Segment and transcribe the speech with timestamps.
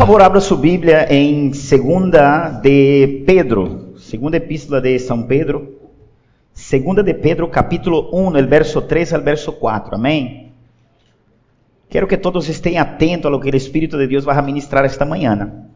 [0.00, 1.60] Por favor, abra sua Bíblia em 2
[2.62, 5.76] de Pedro, segunda epístola de São Pedro,
[6.54, 10.52] 2 de Pedro, capítulo 1, el verso 3 al verso 4, amém?
[11.90, 15.04] Quero que todos estejam atentos a lo que o Espírito de Deus vai ministrar esta
[15.04, 15.66] manhã,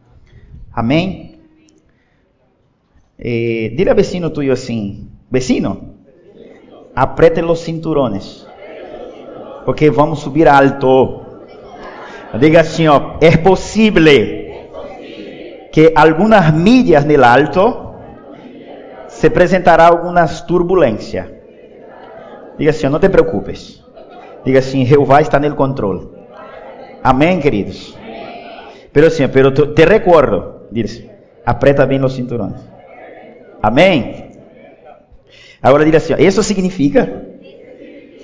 [0.73, 1.39] amém?
[3.19, 5.97] Eh, dile a vecino tuyo assim, vecino,
[6.95, 8.47] apriete los cinturones,
[9.67, 11.24] porque vamos subir alto.
[12.39, 14.05] Diga assim, ó, é possível
[15.73, 17.95] que algumas milhas no alto
[19.09, 21.27] se apresentará algumas turbulências.
[22.59, 23.83] Diga assim, ó, não te preocupes.
[24.45, 26.09] Diga assim, Jeová está no controle.
[27.03, 27.97] Amém, queridos.
[28.93, 31.05] Pero assim, pero te recuerdo, diz,
[31.45, 32.61] aprieta bem os cinturões.
[33.63, 34.31] Amém.
[35.63, 37.25] Agora diga assim, isso significa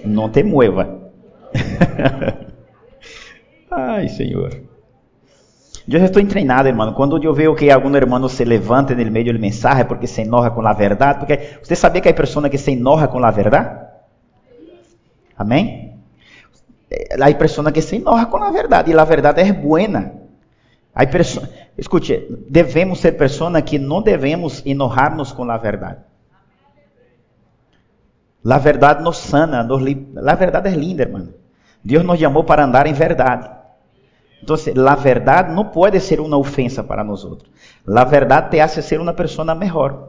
[0.05, 1.01] não te mueva.
[3.71, 4.71] Ai, Senhor.
[5.89, 6.93] Eu já estou treinado, irmão.
[6.93, 10.51] Quando eu vejo que algum irmão se levanta no meio do mensagem porque se enoja
[10.51, 13.89] com a verdade, porque você sabia que há pessoas que se enoja com a verdade?
[15.37, 15.99] Amém?
[17.21, 20.21] Há pessoas que se enoja com a verdade e a verdade é.
[20.93, 25.99] Há pessoas, escute, devemos ser pessoas que não devemos enojar-nos com a verdade.
[28.45, 29.83] A verdade nos sana, nos,
[30.27, 31.29] a verdade é linda, irmão.
[31.83, 33.60] Deus nos chamou para andar em verdade.
[34.43, 34.57] Então,
[34.89, 37.51] a verdade não pode ser uma ofensa para nós outros.
[37.87, 40.09] A verdade te hace ser uma pessoa melhor.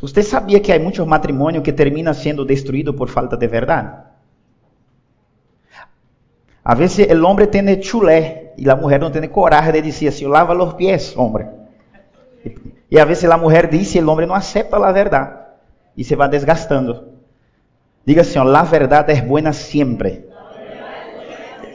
[0.00, 3.98] Você sabia que há muitos matrimônios que terminam sendo destruídos por falta de verdade?
[6.64, 10.26] A vezes o homem tem chulé e a mulher não tem coragem de dizer assim,
[10.26, 11.46] lava os pés, homem.
[12.90, 15.38] E a vezes a mulher diz e o homem não aceita a verdade.
[15.96, 17.08] E se vai desgastando.
[18.06, 20.29] Diga assim, a verdade é boa sempre.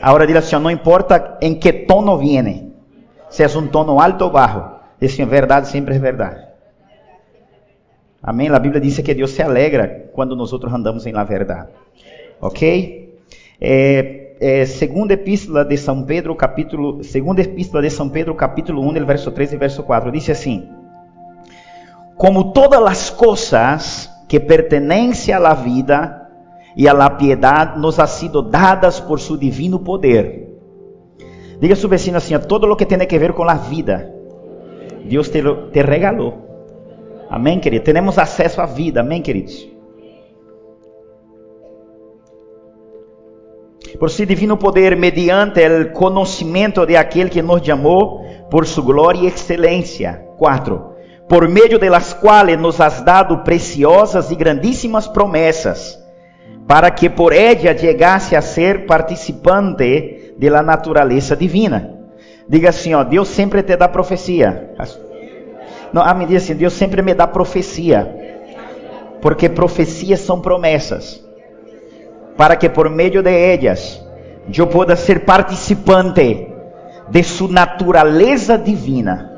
[0.06, 2.72] Agora diga assim, não importa em que tono viene,
[3.28, 4.32] se é um tono alto ou
[5.02, 6.46] diz assim, verdade sempre é verdade.
[8.22, 8.48] Amém?
[8.50, 11.70] A Bíblia diz que Deus se alegra quando nós andamos em la verdade.
[12.40, 13.20] Ok?
[13.60, 19.04] É, é, segunda epístola de São Pedro, capítulo, segunda epístola de São Pedro, capítulo 1,
[19.08, 20.70] verso 3 e verso 4, diz assim:
[22.16, 26.25] Como todas as coisas que pertenecem à vida
[26.76, 30.50] e a piedade nos ha sido dadas por su divino poder.
[31.60, 34.14] Diga a su vecino assim: todo lo que tem que ver com a vida,
[35.06, 35.42] Deus te,
[35.72, 36.44] te regalou.
[37.30, 37.86] Amém, querido?
[37.86, 39.68] Temos acesso à vida, amém, queridos?
[43.98, 49.22] Por su divino poder, mediante o conhecimento de aquele que nos chamou por su glória
[49.22, 50.28] e excelência.
[50.38, 50.96] 4.
[51.30, 56.05] Por meio de las quales nos has dado preciosas e grandíssimas promessas
[56.68, 61.92] para que por ella chegasse a ser participante de la natureza divina.
[62.48, 64.74] Diga assim, ó, Deus sempre te dá profecia.
[65.94, 68.44] Não, a me diz assim, Deus sempre me dá profecia.
[69.22, 71.24] Porque profecias são promessas.
[72.36, 74.04] Para que por meio de ellas
[74.56, 76.48] eu possa ser participante
[77.10, 79.32] de sua natureza divina.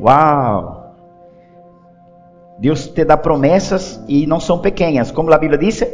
[0.00, 0.94] Uau!
[2.58, 5.84] Deus te dá promessas e não são pequenas, como a Bíblia diz,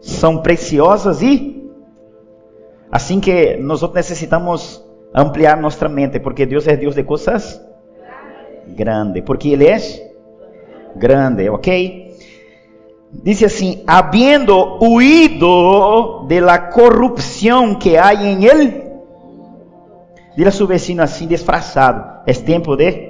[0.00, 1.70] são preciosas e
[2.90, 4.82] assim que nós necessitamos
[5.14, 7.60] ampliar nossa mente, porque Deus é Deus de coisas
[8.68, 9.78] grandes, porque Ele é
[10.96, 12.10] grande, ok?
[13.12, 18.84] Diz assim: havendo huido de la corrupção que há em ele,
[20.36, 23.09] diga a seu vecino assim, disfarçado: é tempo de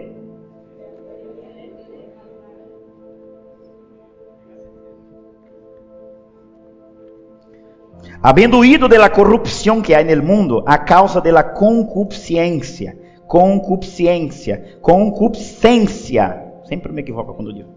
[8.23, 14.77] Havendo ido de la corrupção que há no mundo a causa de la concupiscência, concupiscência,
[14.83, 16.45] concupiscência.
[16.65, 17.71] Sempre me equivoco quando digo.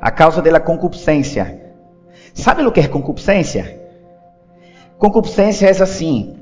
[0.00, 1.74] A causa de la concupiscência.
[2.32, 3.80] Sabe o que é concupiscência?
[4.98, 6.36] Concupiscência é assim.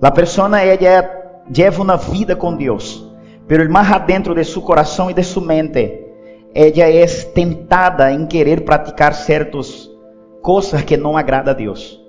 [0.00, 1.10] A pessoa ela
[1.52, 3.04] leva uma vida com Deus,
[3.48, 6.00] pero mais adentro de seu coração e de sua mente,
[6.54, 9.97] ela é tentada em querer praticar certos
[10.42, 12.00] cosas que não agrada a Deus.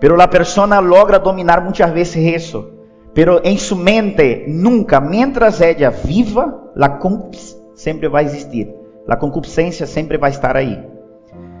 [0.00, 2.72] Pero la persona logra dominar muitas vezes isso.
[3.14, 8.74] Pero em sua mente, nunca, mientras ella viva, la concupiscência sempre vai existir.
[9.06, 10.84] La concupiscência sempre vai estar aí.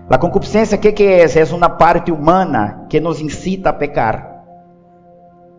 [0.08, 1.24] La concupiscência, que que é?
[1.24, 4.44] É uma parte humana que nos incita a pecar.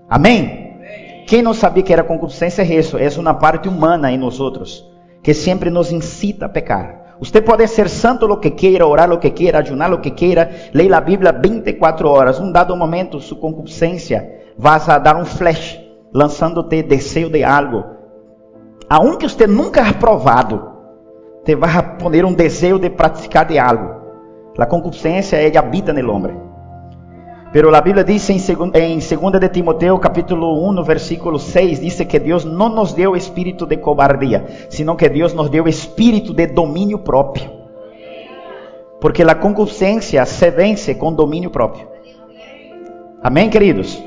[0.09, 0.77] Amém?
[1.27, 2.97] Quem não sabia que era concupiscência é isso.
[2.97, 4.85] É uma parte humana em nós outros
[5.21, 6.96] que sempre nos incita a pecar.
[7.19, 10.49] Usted pode ser santo lo que queira, orar lo que queira, ayunar lo que queira,
[10.73, 12.39] ler a Bíblia 24 horas.
[12.39, 15.79] Um dado momento, sua concupiscência vai a dar um flash
[16.13, 17.83] lançando-te desejo de algo,
[18.89, 20.75] aunque usted nunca ha probado,
[21.43, 24.53] te va a poner un deseo de practicar de algo.
[24.55, 26.46] La concupiscencia ella habita el hombre.
[27.51, 32.45] Pero la Biblia dice en 2 de Timoteo capítulo 1 versículo 6, dice que Dios
[32.45, 37.57] no nos dio espíritu de cobardía, sino que Dios nos dio espíritu de dominio propio.
[38.99, 41.87] Porque la concupiscencia se vence con dominio propio.
[43.23, 44.03] Amém, queridos?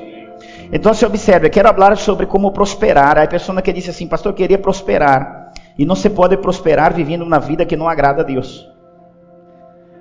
[0.73, 3.19] Então, se observe, quero falar sobre como prosperar.
[3.19, 5.53] Há pessoa que diz assim, pastor, queria prosperar.
[5.79, 8.69] E não se pode prosperar vivendo uma vida que não agrada a Deus.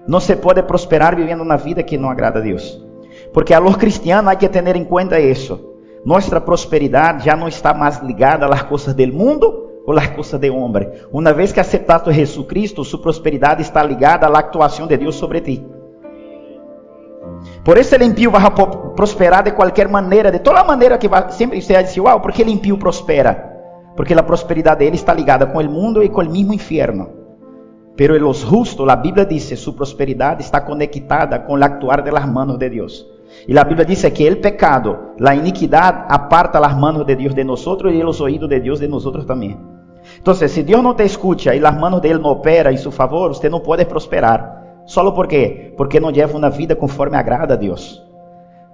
[0.07, 2.88] Não se pode prosperar vivendo uma vida que não agrada a Deus.
[3.33, 5.59] Porque a los cristianos há que ter em conta isso.
[6.05, 10.55] Nossa prosperidade já não está mais ligada às coisas do mundo ou às coisas do
[10.55, 10.87] homem.
[11.11, 15.41] Uma vez que aceitaste Jesus Cristo, sua prosperidade está ligada à atuação de Deus sobre
[15.41, 15.65] ti.
[17.63, 18.41] Por isso el impío vai
[18.95, 21.31] prosperar de qualquer maneira, de toda maneira que vai.
[21.31, 23.57] Sempre você vai dizer, uau, por que o impío prospera?
[23.95, 27.09] Porque a prosperidade dele está ligada com o mundo e com o mesmo inferno.
[27.95, 32.27] Pero los justos, a Bíblia diz, sua prosperidade está conectada com o actuar de las
[32.27, 33.05] manos de Deus.
[33.49, 37.43] E a Bíblia diz que o pecado, a iniquidade, aparta las manos de Deus de
[37.43, 39.57] nós e os ouvidos de Deus de nós também.
[40.21, 42.91] Então, se Deus não te escuta e as manos de Ele não operam em seu
[42.91, 44.83] favor, você não pode prosperar.
[44.85, 45.73] Solo por quê?
[45.75, 47.99] Porque não leva uma vida conforme agrada a Deus.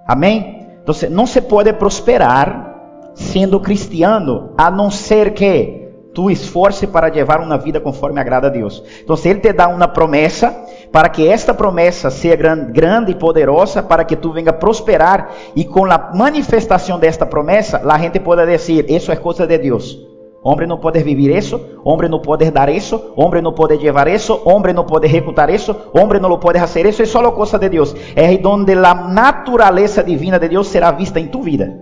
[0.06, 0.66] Amém?
[0.82, 2.74] Então, não se pode prosperar
[3.14, 8.50] sendo cristiano, a não ser que tu esforce para levar uma vida conforme agrada a
[8.50, 8.84] Deus.
[9.02, 10.54] Então, Ele te dá uma promessa,
[10.92, 15.84] para que esta promessa seja grande e poderosa, para que tu venga prosperar, e com
[15.84, 19.98] a manifestação desta promessa, a gente pode dizer: Isso é coisa de Deus.
[20.42, 24.40] Homem não pode viver isso, homem não pode dar isso, homem não pode levar isso,
[24.44, 27.96] homem não pode executar isso, homem não pode fazer isso, é só coisa de Deus.
[28.14, 31.80] É onde a natureza divina de Deus será vista em tu vida.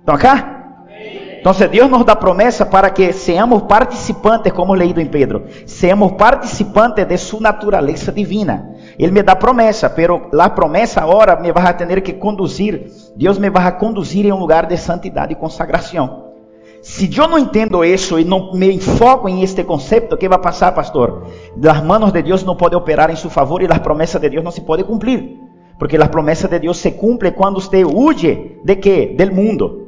[0.00, 0.57] Estão acá?
[1.40, 7.06] Então, Deus nos dá promessa para que seamos participantes, como leído em Pedro, seamos participantes
[7.06, 8.74] de sua natureza divina.
[8.98, 13.50] Ele me dá promessa, pero a promessa agora me vai ter que conduzir, Deus me
[13.50, 16.28] vai conduzir em um lugar de santidade e consagração.
[16.82, 20.38] Se eu não entendo isso e não me enfoco em este conceito, o que vai
[20.38, 21.26] passar, pastor?
[21.68, 24.44] As manos de Deus não podem operar em seu favor e as promessas de Deus
[24.44, 25.36] não se podem cumprir.
[25.78, 29.14] Porque as promessas de Deus se cumprem quando você huye de quê?
[29.16, 29.87] Del mundo.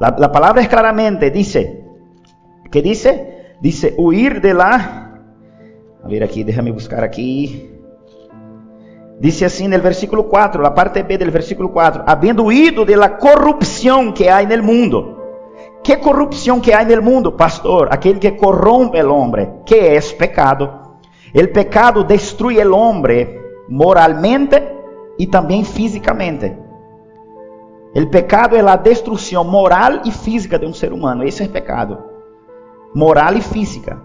[0.00, 1.84] A, a palavra é claramente, dice,
[2.70, 3.56] que dice?
[3.60, 5.20] Dice, huir de la...
[6.02, 7.72] A ver aqui, déjame buscar aqui.
[9.18, 12.48] Dice assim no versículo 4, a parte B do versículo 4, havendo
[12.84, 15.16] de la corrupção que há no mundo.
[15.82, 17.88] Que corrupção que há no mundo, pastor?
[17.90, 20.70] Aquele que corrompe o homem, que é pecado.
[21.34, 24.62] O pecado destrui o homem moralmente
[25.18, 26.65] e também fisicamente.
[27.96, 31.24] O pecado é a destruição moral e física de um ser humano.
[31.24, 31.96] Esse é pecado.
[32.94, 33.98] Moral e física.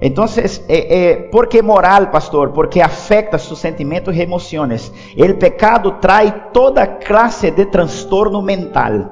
[0.00, 0.24] Então,
[0.68, 2.50] é, é, por que moral, pastor?
[2.50, 4.92] Porque afeta seus sentimentos e emoções.
[5.16, 9.10] O pecado traz toda classe de transtorno mental.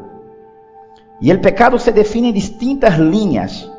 [1.20, 3.70] E o pecado se define em distintas linhas.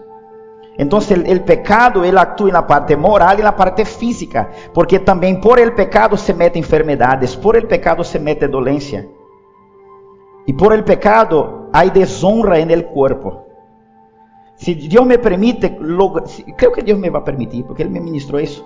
[0.80, 5.60] Então, o pecado ele atua na parte moral e na parte física, porque também por
[5.60, 9.17] el pecado se mete enfermedades, por el pecado se mete dolência.
[10.48, 13.46] E por el pecado há desonra en el cuerpo.
[14.56, 18.66] Se Deus me permite, creio que Deus me vai permitir, porque Ele me ministrou isso.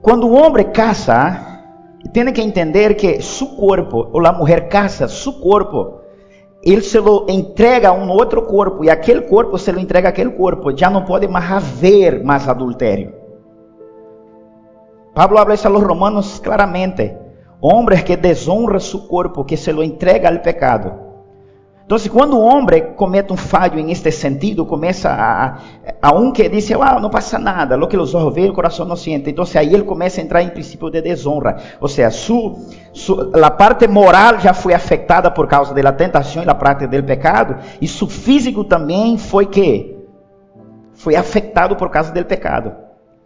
[0.00, 1.62] Quando o homem casa,
[2.12, 6.00] tem que entender que seu corpo, ou a mulher casa, seu corpo,
[6.62, 10.10] ele se lo entrega a um outro corpo e aquele corpo se lo entrega a
[10.10, 13.14] aquele corpo, já não pode mais haver mais adultério.
[15.14, 17.23] Pablo habla isso a los romanos claramente.
[17.60, 21.04] Homens que desonra seu corpo, que se lo entrega ao pecado.
[21.86, 25.58] Então, quando o homem comete um falho em este sentido, começa a,
[26.00, 28.86] a um que diz, ah, não passa nada, lo que os olhos veem, o coração
[28.86, 29.28] não sente.
[29.28, 31.58] Então, aí ele começa a entrar em princípio de desonra.
[31.78, 32.58] Ou seja, su,
[32.90, 37.06] su, a parte moral já foi afetada por causa da tentação e da prática do
[37.06, 39.94] pecado, e su físico também foi que
[40.94, 42.72] foi afetado por causa do pecado.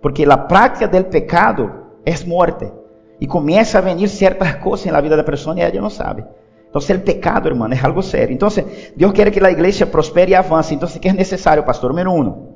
[0.02, 1.70] Porque a prática do pecado
[2.04, 2.77] é morte.
[3.20, 6.25] E começa a venir certas coisas na vida da pessoa e ela não sabe.
[6.68, 8.34] Então, o pecado, irmão, é algo sério.
[8.34, 8.48] Então,
[8.94, 10.75] Deus quer que a igreja prospere e avance.
[10.75, 11.90] Então, o que é necessário, pastor?
[11.90, 12.48] Número um,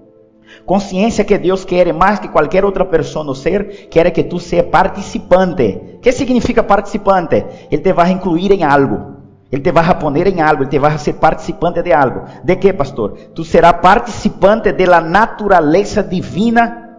[0.66, 4.64] consciência que Deus quer mais que qualquer outra pessoa no ser, quer que tu seja
[4.64, 5.97] participante.
[5.97, 7.45] O que significa participante?
[7.71, 9.12] Ele te vai incluir em algo.
[9.50, 12.25] Ele te vai poner em algo, ele te vai ser participante de algo.
[12.45, 13.12] De que, pastor?
[13.35, 16.99] Tu serás participante da natureza divina.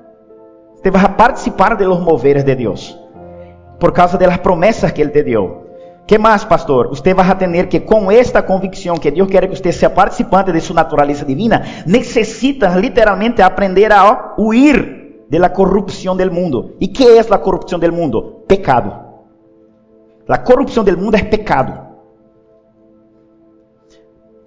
[0.81, 3.02] Te vas a participar de los moveres de Deus.
[3.83, 5.67] Por causa das promessas que ele te deu.
[6.07, 6.87] que mais, pastor?
[6.87, 10.61] Você vai ter que, com esta convicção que Deus quer que você seja participante de
[10.61, 16.77] sua natureza divina, necessita literalmente aprender a huir de la corrupção del mundo.
[16.79, 18.45] E que é a corrupção del mundo?
[18.47, 18.93] Pecado.
[20.29, 21.77] A corrupção del mundo é pecado.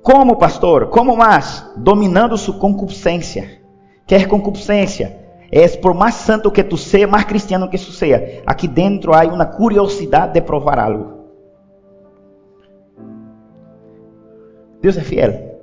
[0.03, 0.87] Como, pastor?
[0.89, 1.63] Como mais?
[1.77, 3.61] Dominando sua concupiscência.
[4.07, 5.26] Quer concupiscência?
[5.51, 8.43] É por mais santo que tu seja, mais cristiano que tu seja.
[8.45, 11.17] Aqui dentro há uma curiosidade de provar algo.
[14.81, 15.57] Deus é fiel.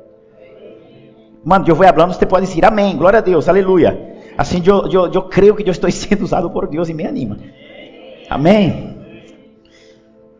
[1.43, 4.15] Mano, eu vou falando, você pode dizer amém, glória a Deus, aleluia.
[4.37, 7.37] Assim eu, eu, eu creio que eu estou sendo usado por Deus e me anima.
[8.29, 8.97] Amém.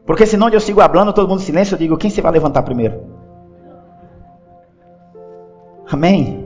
[0.05, 2.63] Porque senão eu sigo falando, todo mundo em silêncio, eu digo, quem se vai levantar
[2.63, 3.03] primeiro?
[5.89, 6.42] Amém.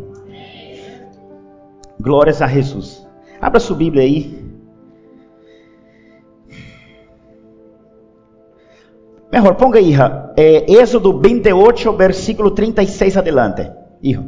[2.07, 3.05] Glórias a Jesus.
[3.41, 4.47] Abra sua Bíblia aí.
[9.29, 9.93] Melhor, ponga aí,
[10.37, 13.69] é, Êxodo 28, versículo 36 adelante.
[14.01, 14.23] Hijo.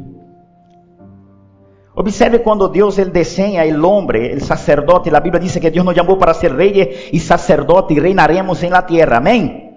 [1.96, 5.08] Observe quando Deus ele desenha o homem, o sacerdote.
[5.08, 8.68] A Bíblia diz que Deus nos chamou para ser rei e sacerdote e reinaremos em
[8.68, 9.16] la tierra.
[9.16, 9.69] Amém?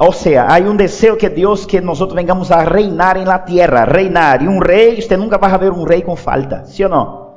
[0.00, 3.84] Ou seja, há um desejo que Deus que nós vengamos a reinar em la tierra,
[3.84, 4.42] reinar.
[4.42, 7.30] E um rei, você nunca vai ver um rei com falta, sim ou não?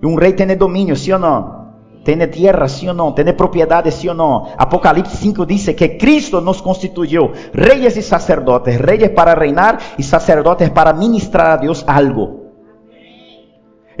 [0.00, 1.66] E um rei tem domínio, sim ou não?
[2.04, 3.10] Tem tierra, sim ou não?
[3.10, 4.46] Tem propriedade, sim ou não?
[4.56, 10.68] Apocalipse 5 diz que Cristo nos constituiu reis e sacerdotes, reis para reinar e sacerdotes
[10.68, 12.37] para ministrar a Deus algo.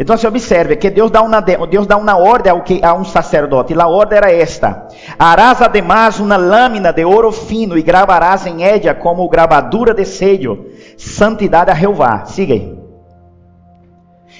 [0.00, 3.04] Então, se observe que Deus dá uma, Deus dá uma ordem ao que, a um
[3.04, 4.86] sacerdote, e a ordem era esta:
[5.18, 10.66] Harás además uma lâmina de ouro fino e gravarás em ella como gravadura de sello,
[10.96, 12.24] santidade a Jeová.
[12.26, 12.78] Siga aí.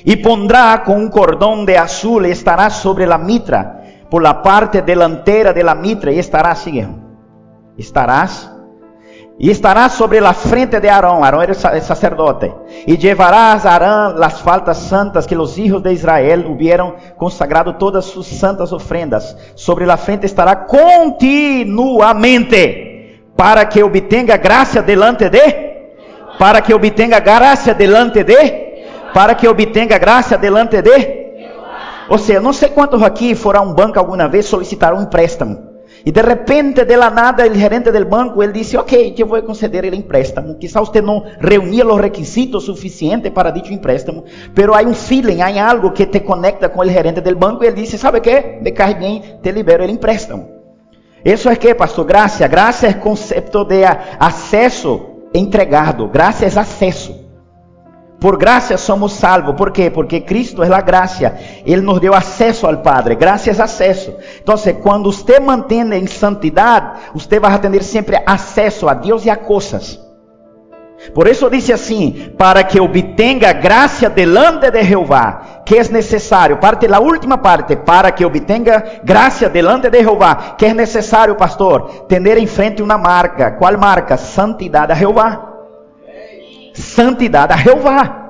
[0.05, 4.81] Y pondrá con un cordón de azul y estará sobre la mitra, por la parte
[4.83, 6.87] delantera de la mitra, y estará así.
[7.77, 8.58] Estarás.
[9.39, 11.25] Y estarás sobre la frente de Aarón.
[11.25, 12.53] Aarón era sacerdote.
[12.87, 18.05] Y llevarás a Aarón las faltas santas que los hijos de Israel hubieron consagrado todas
[18.05, 19.37] sus santas ofrendas.
[19.55, 22.85] Sobre la frente estará continuamente.
[23.37, 25.69] Para que obtenga gracia delante de.
[26.39, 28.69] Para que obtenga gracia delante de
[29.13, 31.29] para que obtenga graça delante de.
[32.09, 35.68] Ou seja, não sei quantos aqui foram a um banco alguma vez solicitar um empréstamo.
[36.05, 39.43] E de repente, de la nada, o gerente do banco, ele disse, ok, eu vou
[39.43, 40.57] conceder ele empréstamo.
[40.57, 44.25] Quizá você não reunia os requisitos suficientes para dicho empréstamo,
[44.55, 47.67] pero há um feeling, há algo que te conecta com o gerente do banco, e
[47.67, 48.61] ele disse, sabe que?
[48.63, 50.49] Me cai bem, te libero o empréstamo.
[51.25, 52.05] Isso é que, pastor?
[52.05, 52.47] Graça.
[52.47, 53.83] Graça é conceito de
[54.19, 56.09] acesso entregado.
[56.09, 57.28] Graça é acesso.
[58.21, 59.55] Por gracia somos salvos.
[59.55, 59.91] ¿Por quê?
[59.91, 61.37] Porque Cristo é a graça.
[61.65, 63.15] Ele nos deu acesso ao Padre.
[63.15, 64.13] Graça é acesso.
[64.43, 69.37] Então, quando você mantém em santidade, você vai ter sempre acesso a Deus e a
[69.37, 70.01] coisas.
[71.15, 76.57] Por isso disse assim: para que obtenga graça delante de Jeová, que é necessário.
[76.57, 82.07] Parte da última parte, para que obtenga graça delante de Jeová, que é necessário, pastor,
[82.09, 83.53] ter em frente uma marca.
[83.53, 84.17] Qual marca?
[84.17, 85.48] Santidade a Jeová
[86.81, 88.27] santidade a Jeová.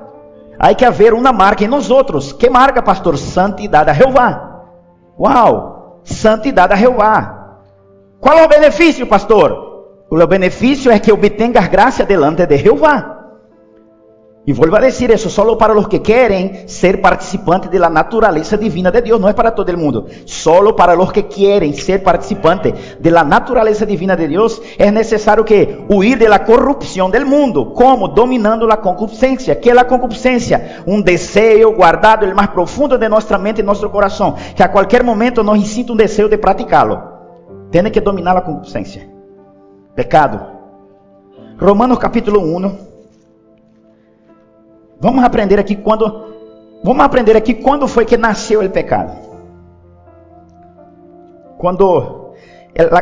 [0.59, 2.33] Há que haver uma marca em nós outros.
[2.33, 3.17] Que marca, pastor?
[3.17, 4.63] Santidade a Jeová.
[5.17, 6.01] Uau!
[6.03, 7.57] Santidade a Jeová.
[8.19, 9.69] Qual é o benefício, pastor?
[10.09, 13.18] O benefício é que obtengas graça delante de Jeová.
[14.49, 18.91] E volvo a dizer isso só para os que querem ser participantes da natureza divina
[18.91, 20.07] de Deus, não é para todo mundo.
[20.25, 25.77] Solo para os que querem ser participantes da natureza divina de Deus, é necessário que
[25.87, 29.55] huir da corrupção do mundo, como dominando a concupiscência.
[29.55, 30.81] Que é a concupiscência?
[30.87, 35.03] Um desejo guardado no mais profundo de nossa mente e nosso coração, que a qualquer
[35.03, 36.99] momento nos incita um desejo de praticá-lo.
[37.69, 39.07] Tem que dominar a concupiscência.
[39.95, 40.43] Pecado.
[41.59, 42.88] Romanos capítulo 1
[44.99, 46.27] Vamos aprender aqui quando
[46.83, 49.13] vamos aprender aqui quando foi que nasceu o pecado.
[51.57, 52.33] Quando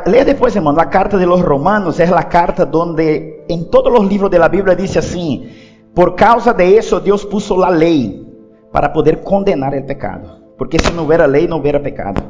[0.06, 4.08] leia depois, irmão, a carta de los Romanos é a carta onde em todos os
[4.08, 5.50] livros da Bíblia diz assim:
[5.96, 8.26] por causa de isso Deus puso a lei
[8.72, 12.22] para poder condenar o pecado, porque se não houvera lei não houvera pecado.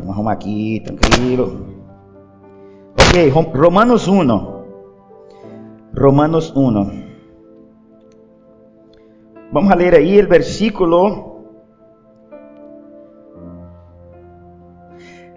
[0.00, 1.66] Vamos arrumar aqui, tranquilo.
[3.00, 4.57] Ok, Romanos 1.
[5.94, 7.08] Romanos 1.
[9.52, 11.44] Vamos a ler aí o versículo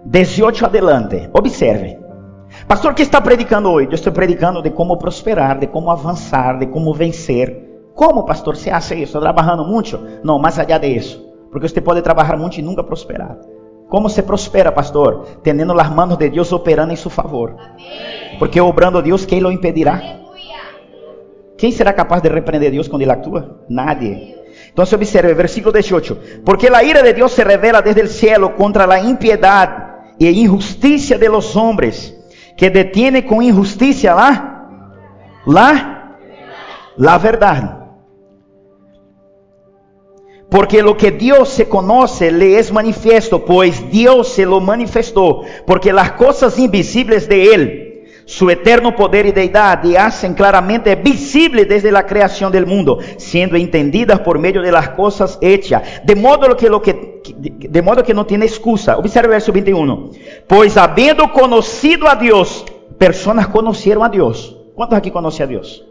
[0.04, 1.30] 18 adelante.
[1.32, 1.98] Observe.
[2.68, 3.88] Pastor, que está predicando hoje?
[3.88, 7.90] Eu estou predicando de como prosperar, de como avançar, de como vencer.
[7.94, 9.18] Como, pastor, você acha isso?
[9.18, 9.98] Trabalhando muito?
[10.22, 11.24] Não, mais allá de isso.
[11.50, 13.38] Porque você pode trabalhar muito e nunca prosperar.
[13.88, 15.26] ¿Cómo se prospera, pastor?
[15.42, 17.56] Teniendo las manos de Dios operando en su favor.
[18.38, 20.21] Porque obrando Dios, ¿quién lo impedirá?
[21.62, 23.58] ¿Quién será capaz de reprender a Dios cuando Él actúa?
[23.68, 24.36] Nadie.
[24.66, 26.42] Entonces observe, versículo 18.
[26.44, 29.70] Porque la ira de Dios se revela desde el cielo contra la impiedad
[30.18, 32.16] e injusticia de los hombres,
[32.56, 34.96] que detiene con injusticia la,
[35.46, 36.18] la,
[36.96, 37.78] la verdad.
[40.50, 45.92] Porque lo que Dios se conoce le es manifiesto, pues Dios se lo manifestó, porque
[45.92, 47.91] las cosas invisibles de Él,
[48.32, 53.56] su eterno poder y deidad, y hacen claramente visible desde la creación del mundo, siendo
[53.56, 58.14] entendidas por medio de las cosas hechas, de modo que lo que de modo que
[58.14, 58.96] no tiene excusa.
[58.96, 60.12] Observe el verso 21.
[60.46, 62.64] Pues habiendo conocido a Dios,
[62.96, 64.56] personas conocieron a Dios.
[64.74, 65.84] ¿Cuántos aquí conocen a Dios?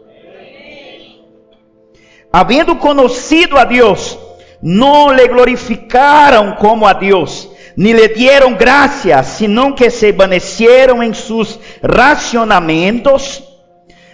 [2.32, 4.18] Habiendo conocido a Dios,
[4.60, 11.14] no le glorificaron como a Dios, ni le dieron gracias, sino que se envanecieron en
[11.14, 13.44] sus racionamientos.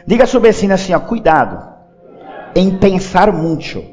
[0.06, 1.68] Diga a su vecina assim, ó, cuidado
[2.54, 3.84] em pensar muito.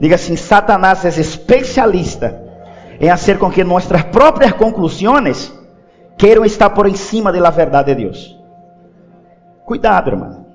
[0.00, 2.42] Diga assim, Satanás é especialista
[3.00, 5.52] em fazer com que nossas próprias conclusões
[6.16, 8.38] queiram estar por cima da verdade de Deus.
[9.64, 10.46] Cuidado, irmão.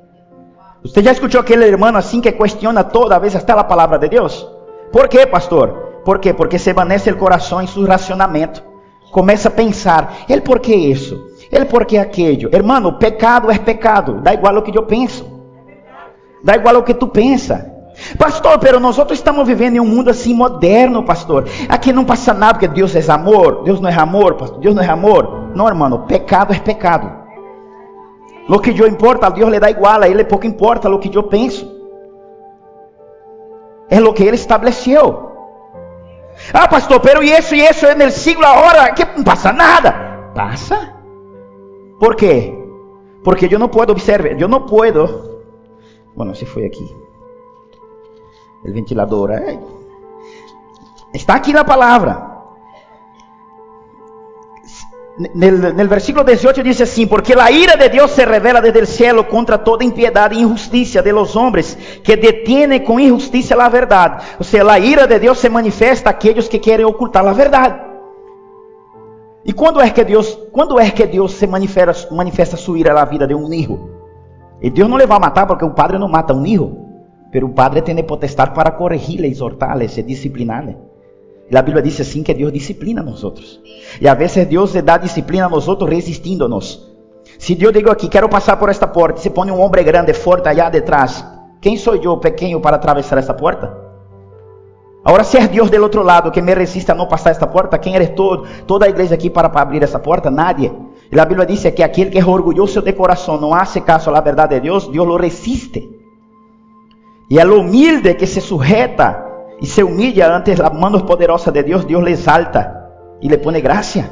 [0.84, 4.48] Você já escutou aquele irmão assim que questiona toda vez até a palavra de Deus?
[4.92, 5.91] ¿Por quê, pastor?
[6.04, 6.34] ¿Por quê?
[6.34, 8.64] Porque se evanece o coração em seu racionamento.
[9.12, 11.32] Começa a pensar, ele por que isso?
[11.52, 12.50] Ele por que aquilo?
[12.54, 14.22] Hermano, pecado é pecado.
[14.22, 15.26] Dá igual o que eu penso.
[16.44, 17.70] Dá igual o que tu pensa.
[18.18, 21.48] Pastor, pero nós estamos vivendo em um mundo assim moderno, pastor.
[21.68, 23.64] Aqui não passa nada, porque Deus é amor.
[23.64, 24.60] Deus não é amor, pastor.
[24.60, 25.52] Deus não é amor.
[25.54, 27.12] Não, hermano, pecado é pecado.
[28.48, 31.16] Lo que eu importa, a Deus lhe dá igual, a ele pouco importa lo que
[31.16, 31.70] eu penso.
[33.90, 35.31] É lo que ele estabeleceu.
[36.54, 39.92] Ah, pastor, pero isso e isso no siglo agora, que não passa nada.
[40.34, 40.94] Passa.
[42.00, 42.58] Por quê?
[43.24, 45.42] Porque eu não posso observar, eu não posso.
[46.16, 46.96] Bueno, se foi aqui.
[48.66, 49.32] O ventilador.
[51.14, 52.31] Está aqui na palavra.
[55.18, 59.28] El, versículo 18 dice así, porque la ira de Dios se revela desde el cielo
[59.28, 64.22] contra toda impiedad e injusticia de los hombres que detienen con injusticia la verdad.
[64.40, 67.88] O sea, la ira de Dios se manifiesta a aquellos que quieren ocultar la verdad.
[69.44, 72.96] ¿Y cuándo es que Dios, cuándo es que Dios se manifiesta, manifiesta su ira en
[72.96, 73.90] la vida de un hijo?
[74.62, 76.72] Y Dios no le va a matar porque un padre no mata a un hijo,
[77.32, 79.90] pero un padre tiene potestad para corregirle, exhortarle,
[81.52, 81.58] disciplinarle.
[81.58, 83.60] A Bíblia diz assim que Deus disciplina nós outros.
[84.00, 86.90] E a vezes Deus dá disciplina a nós outros resistindo-nos.
[87.38, 90.48] Se Deus digo aqui, quero passar por esta porta, se põe um homem grande, forte
[90.48, 91.26] allá detrás,
[91.60, 93.76] quem sou eu, pequeno, para atravessar esta porta?
[95.04, 97.80] Agora, se é Deus do outro lado que me resiste a não passar esta porta,
[97.80, 100.30] quem eres todo, toda a igreja aqui para, para abrir essa porta?
[100.30, 100.72] Nadie.
[101.12, 104.22] E a Bíblia diz que aquele que é orgulhoso de coração não hace caso à
[104.22, 105.90] verdade de Deus, Deus lo resiste.
[107.30, 109.31] E é humilde que se sujeta
[109.62, 112.90] y se humilla ante las manos poderosas de Dios, Dios le exalta
[113.22, 114.10] y le pone gracia.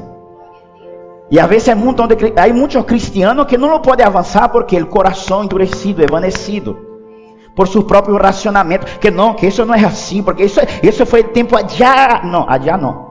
[1.31, 2.07] Y a veces hay, montón
[2.37, 6.77] hay muchos cristianos que no lo pueden avanzar porque el corazón endurecido, evanecido,
[7.55, 11.21] por sus propios racionamientos, que no, que eso no es así, porque eso, eso fue
[11.21, 13.08] el tiempo allá, no, allá no.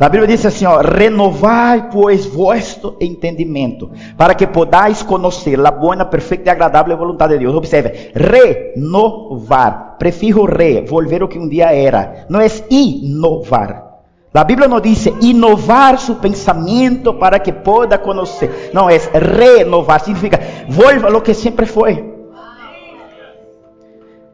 [0.00, 6.06] A Bíblia diz assim: ó, renovai, pois, vosso entendimento, para que podais conhecer a boa,
[6.06, 7.54] perfeita e agradável vontade de Deus.
[7.54, 13.90] Observe, renovar, prefiro re, volver o que um dia era, não é inovar.
[14.32, 20.40] A Bíblia não diz inovar seu pensamento para que possa conhecer, não, é renovar, significa
[20.66, 22.19] volva o que sempre foi.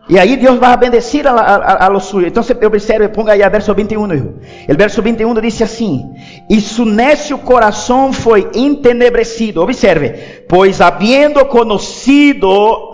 [0.08, 2.28] E aí Deus vai bendecir a, a, a los suyos.
[2.28, 4.34] Então observe, ponga aí o verso 21, hijo.
[4.68, 6.14] O verso 21 diz assim:
[6.48, 9.62] E su necio coração foi entenebrecido.
[9.62, 12.48] Observe, pois havendo conocido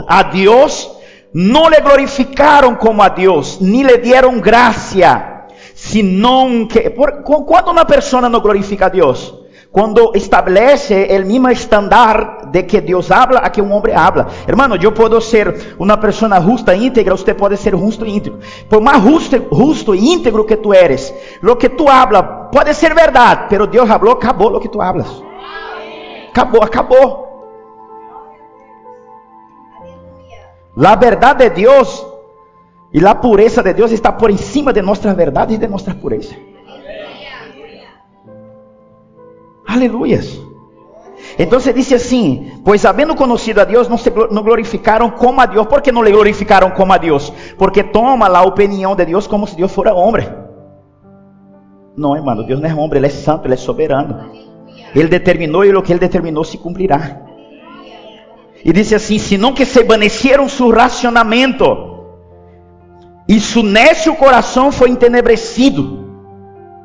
[0.09, 0.91] a Deus,
[1.35, 6.91] não le glorificaram como a Deus, ni le dieron gracia, sino que.
[6.91, 9.42] Quando uma pessoa não glorifica a Deus?
[9.73, 14.29] Quando estabelece o mesmo estándar de que Deus habla a que um homem habla.
[14.47, 18.39] Hermano, eu posso ser uma pessoa justa e íntegra, você pode ser justo e íntegro.
[18.69, 22.95] Por mais justo, justo e íntegro que tu eres, lo que tu habla pode ser
[22.95, 25.09] verdade, pero Deus falou, acabou lo que tu hablas.
[26.29, 27.23] Acabou, acabou.
[30.77, 32.07] A verdade de Deus
[32.93, 36.52] e a pureza de Deus está por cima de nossas verdades e de nossas purezas.
[39.67, 40.41] Aleluias.
[41.39, 45.47] Então se dice assim: Pois havendo conocido a Deus, não, se, não glorificaram como a
[45.47, 45.67] Deus.
[45.67, 47.33] ¿Por que não le glorificaram como a Deus?
[47.57, 50.29] Porque toma a opinião de Deus como se Deus fora homem.
[51.97, 54.31] Não, irmão, Deus não é homem, Ele é santo, Ele é soberano.
[54.95, 57.23] Ele determinou e o que Ele determinou se cumprirá.
[58.65, 61.93] E disse assim: Senão que se evaneceram su racionamento,
[63.29, 66.02] e su necio coração foi entenebrecido.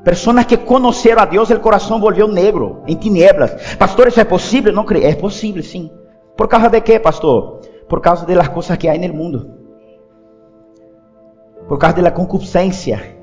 [0.07, 3.75] Pessoas que conheceram a Deus, o coração volviu negro, em tinieblas.
[3.75, 4.71] Pastor, isso é possível?
[4.71, 5.05] Não creio.
[5.05, 5.91] É possível, sim.
[6.37, 7.59] Por causa de quê, pastor?
[7.89, 9.51] Por causa de las coisas que há no mundo.
[11.67, 13.17] Por causa da concupiscência.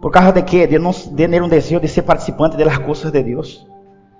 [0.00, 0.66] Por causa de quê?
[0.66, 3.64] De não ter um desejo de ser participante das coisas de Deus.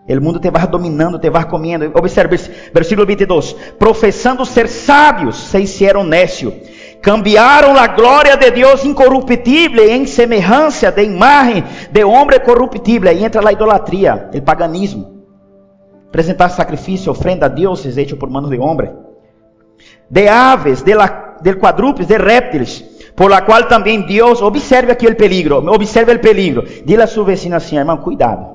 [0.09, 1.91] O mundo te vai dominando, te vai comendo.
[1.93, 2.37] Observe,
[2.73, 3.55] versículo 22.
[3.81, 6.55] Professando ser sábios, se hicieron necio
[7.03, 13.11] cambiaram a glória de Deus incorruptível em semelhança de imagem de homem corruptível.
[13.11, 15.21] Aí entra a idolatria, o paganismo.
[16.09, 18.93] Apresentar sacrifício, ofrenda a Deus, hecho por manos de homem.
[20.09, 22.85] De aves, de, la, de quadrúpedes, de répteis,
[23.17, 26.63] por la qual também Deus, observe aqui o peligro, observe o peligro.
[26.85, 28.47] Dile a sua vecina assim, irmão, cuidado.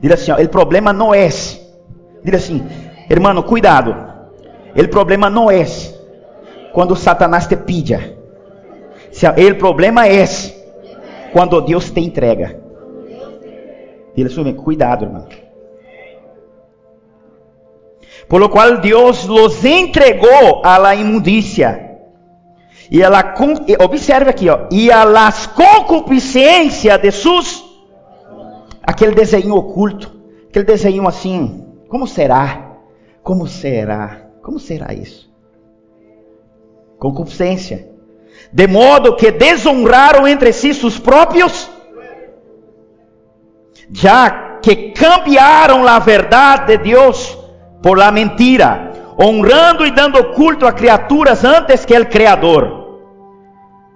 [0.00, 1.28] Dile assim, o problema não é.
[1.28, 2.66] Dile assim,
[3.08, 4.11] irmão, cuidado.
[4.74, 5.64] O problema não é
[6.72, 7.94] quando Satanás te pide.
[7.94, 10.24] O problema é
[11.32, 12.60] quando Deus te entrega.
[14.14, 15.26] Dile assim, cuidado, irmão.
[18.28, 21.90] Por lo qual Deus los entregou a la imundícia.
[22.90, 23.34] E ela
[23.80, 27.64] observe aqui, ó, e a las concupiscências de sus
[28.82, 30.12] aquele desenho oculto,
[30.48, 32.76] aquele desenho assim, como será?
[33.22, 34.21] Como será?
[34.42, 35.30] Como será isso?
[36.98, 37.88] Concupiscência.
[38.52, 41.70] De modo que desonraram entre si seus próprios,
[43.90, 47.38] já que cambiaram a verdade de Deus
[47.82, 52.82] por la mentira, honrando e dando culto a criaturas antes que el Criador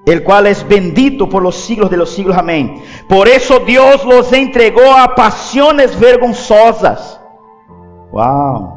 [0.06, 2.36] el cual es bendito por los siglos de los siglos.
[2.36, 2.80] Amén.
[3.08, 7.20] Por eso Dios los entregó a pasiones vergonzosas.
[8.12, 8.75] Wow.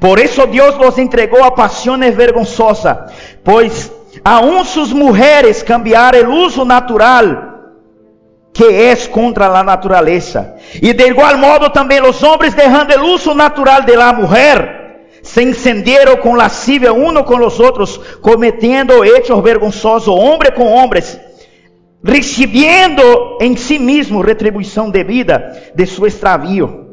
[0.00, 3.90] Por isso Deus los entregou a pasiones vergonzosas, pois
[4.24, 7.54] aún sus mujeres cambiaram o uso natural
[8.56, 10.54] que é contra a natureza.
[10.80, 14.86] E de igual modo também os homens, dejando o uso natural de la mujer,
[15.22, 21.20] se encenderam com lascivia uno com os outros, cometendo hechos vergonzosos, homem com homens,
[22.02, 23.02] recibiendo
[23.42, 26.85] em si mesmo retribuição devida de su extravío.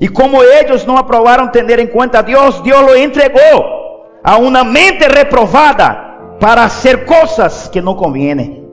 [0.00, 3.74] E como eles não aprovaram ter em conta a Deus, Deus lo entregou
[4.22, 5.94] a uma mente reprovada
[6.40, 8.64] para fazer coisas que não convêm.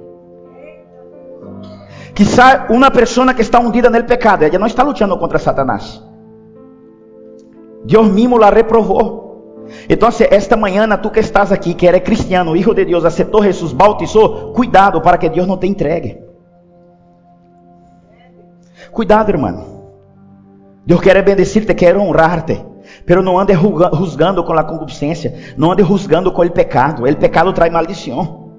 [2.13, 6.03] Quizá uma pessoa que está hundida no pecado, ela não está lutando contra Satanás.
[7.85, 9.65] Deus mesmo la reprovou.
[9.89, 13.71] Então, esta manhã, tu que estás aqui, que eres cristiano, hijo de Deus, aceitou Jesus,
[13.71, 16.21] bautizou, cuidado para que Deus não te entregue.
[18.91, 19.80] Cuidado, irmão.
[20.85, 22.65] Deus quer bendecir-te, quer honrar-te.
[23.05, 27.03] Pero não ande juzgando com a concupiscência, não ande juzgando com o pecado.
[27.03, 28.49] O pecado traz maldição.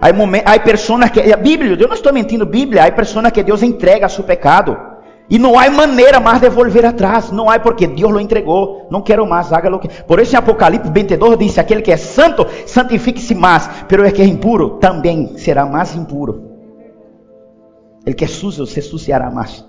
[0.00, 0.08] Há,
[0.52, 4.08] há pessoas que, a Bíblia, eu não estou mentindo, Bíblia, há pessoas que Deus entrega
[4.08, 4.76] seu pecado.
[5.30, 7.30] E não há maneira mais de volver atrás.
[7.30, 8.88] Não há porque Deus lo entregou.
[8.90, 9.88] Não quero mais, haga lo que.
[9.88, 13.68] Por isso em Apocalipse 22 diz: aquele que é santo, santifique-se mais.
[13.88, 16.50] Pero o que é impuro também será mais impuro.
[18.04, 19.64] Ele que é sujo se suciará mais.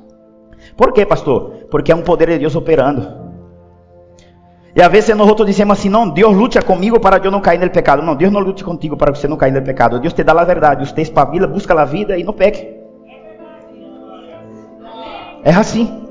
[0.75, 1.67] Por quê, pastor?
[1.69, 3.23] Porque é um poder de Deus operando.
[4.75, 7.59] E às vezes nós outros dizemos assim: não, Deus luta comigo para eu não cair
[7.59, 8.01] no pecado.
[8.01, 9.99] Não, Deus não lute contigo para você não cair no pecado.
[9.99, 10.87] Deus te dá a verdade.
[10.87, 12.67] Você espavila, busca a vida e não peque.
[15.43, 16.01] É assim.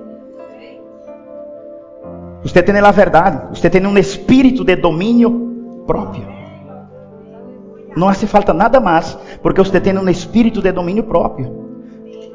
[2.42, 3.58] Você tem a verdade.
[3.58, 6.26] Você tem um espírito de domínio próprio.
[7.96, 11.61] Não hace falta nada mais, porque você tem um espírito de domínio próprio.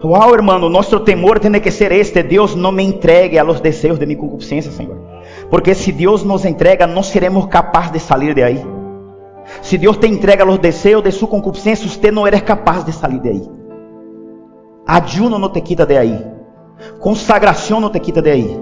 [0.03, 3.97] Uau, irmão, nosso temor tem que ser este: Deus não me entregue a los desejos
[3.97, 4.95] de minha concupiscência, Senhor.
[5.49, 8.65] Porque se Deus nos entrega, não seremos capazes de sair de aí.
[9.61, 13.19] Se Deus te entrega los desejos de sua concupiscência, você não eres capaz de sair
[13.19, 13.49] de aí.
[14.85, 16.25] Ayuno não te quita de aí.
[16.99, 18.59] Consagração não te quita de aí.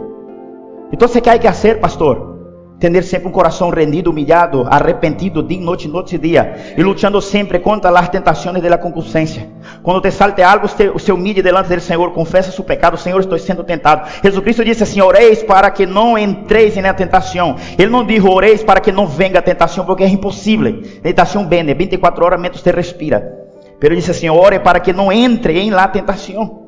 [0.91, 2.34] Então, o que há que fazer, pastor?
[2.79, 7.57] Tener sempre um coração rendido, humilhado, arrependido, dia, noite, noite e dia, e lutando sempre
[7.59, 9.47] contra as tentações da concupiscência.
[9.81, 13.39] Quando te salte algo, você se humilhe delante do Senhor, confessa seu pecado, Senhor, estou
[13.39, 14.09] sendo tentado.
[14.21, 17.55] Jesus Cristo disse assim: Oreis para que não entreis na tentação.
[17.77, 20.81] Ele não disse oreis para que não venga a tentação, porque é impossível.
[21.01, 23.45] Tentação vem, 24 horas menos te respira.
[23.79, 26.64] Pero ele disse assim: ore para que não entre em lá tentação.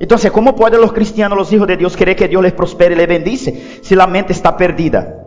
[0.00, 2.98] Entonces, ¿cómo pueden los cristianos, los hijos de Dios, querer que Dios les prospere y
[2.98, 5.24] les bendice si la mente está perdida?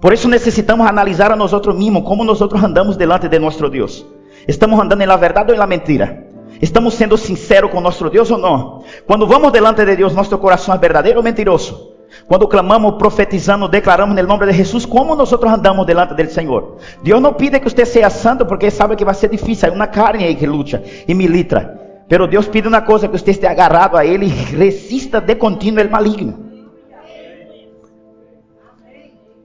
[0.00, 4.06] Por eso necesitamos analizar a nosotros mismos cómo nosotros andamos delante de nuestro Dios.
[4.46, 6.24] ¿Estamos andando en la verdad o en la mentira?
[6.60, 8.82] ¿Estamos siendo sinceros con nuestro Dios o no?
[9.06, 11.94] Cuando vamos delante de Dios, nuestro corazón es verdadero o mentiroso.
[12.28, 16.76] Cuando clamamos, profetizando, declaramos en el nombre de Jesús, ¿cómo nosotros andamos delante del Señor?
[17.02, 19.68] Dios no pide que usted sea santo porque sabe que va a ser difícil.
[19.68, 21.83] Hay una carne ahí que lucha y milita.
[22.08, 25.80] Pero Deus pide uma coisa: que você esteja agarrado a Ele e resista de contínuo
[25.80, 26.44] el maligno.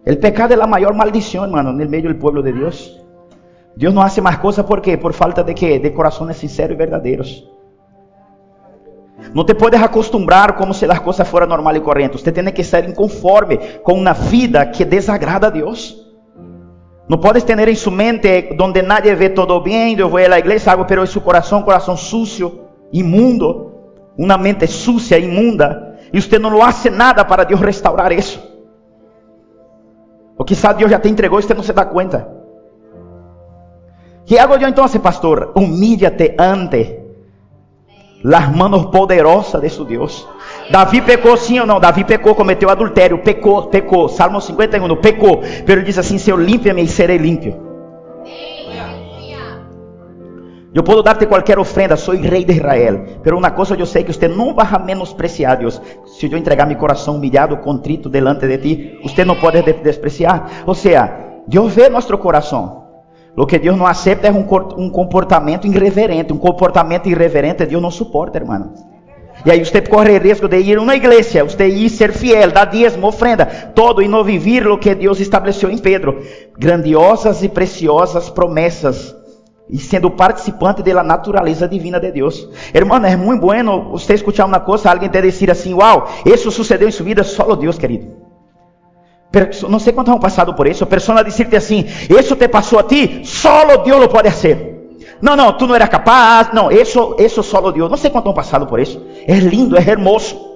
[0.06, 3.00] El pecado é a maior maldição, hermano, no meio do povo de Deus.
[3.76, 4.98] Deus não hace mais coisas por quê?
[4.98, 5.78] Por falta de quê?
[5.78, 7.48] De corações sinceros e verdadeiros.
[9.34, 12.22] Não te puedes acostumbrar como se as coisas fossem normal e correntes.
[12.22, 15.99] Você tem que estar inconforme com uma vida que desagrada a Deus.
[17.10, 20.72] Não podes ter em sua mente donde nadie vê todo bem, eu vou à igreja,
[20.72, 22.60] hago, pero seu coração, coração sucio,
[22.94, 23.72] imundo,
[24.16, 28.40] uma mente sucia, imunda, e você não hace nada para Deus restaurar isso.
[30.38, 32.38] Ou quizás Deus já te entregou e você não se dá conta.
[34.26, 35.54] que hago eu então, pastor?
[35.56, 37.00] Humíllate ante
[38.22, 40.28] las manos poderosas de su Deus.
[40.70, 41.80] Davi pecou sim ou não?
[41.80, 44.08] Davi pecou, cometeu adultério, pecou, pecou.
[44.08, 45.42] Salmo 51, pecou.
[45.66, 47.70] Pero ele diz assim: Se eu limpo-me, serei limpo.
[50.72, 53.04] Eu posso dar-te qualquer ofrenda, sou rei de Israel.
[53.24, 55.82] Pero uma coisa eu sei que você não vai menospreciar Deus.
[56.06, 60.64] Se eu entregar meu coração humilhado, contrito delante de ti, você não pode despreciar.
[60.68, 61.12] Ou seja,
[61.48, 62.84] Deus vê nosso coração.
[63.36, 66.32] O que Deus não aceita é um comportamento irreverente.
[66.32, 68.74] Um comportamento irreverente Deus não suporta, irmão.
[69.46, 72.66] E aí você corre risco de ir a uma igreja, você ir ser fiel, dar
[72.66, 76.22] diezmo, ofrenda, todo e não viver o que Deus estabeleceu em Pedro.
[76.58, 79.16] Grandiosas e preciosas promessas.
[79.70, 82.50] E sendo participante da natureza divina de Deus.
[82.74, 86.88] Hermano, é muito bueno você escutar uma coisa, alguém te dizer assim, uau, isso sucedeu
[86.88, 88.08] em sua vida, só Deus, querido.
[89.70, 90.84] Não sei quantos han passado por isso.
[90.84, 94.69] A pessoa dizer-te assim, isso te passou a ti, só Deus pode fazer.
[95.22, 96.50] Não, não, tu não eras capaz.
[96.54, 97.90] Não, isso, isso solo Deus.
[97.90, 99.02] Não sei quanto han passado por isso.
[99.28, 100.50] É lindo, é hermoso.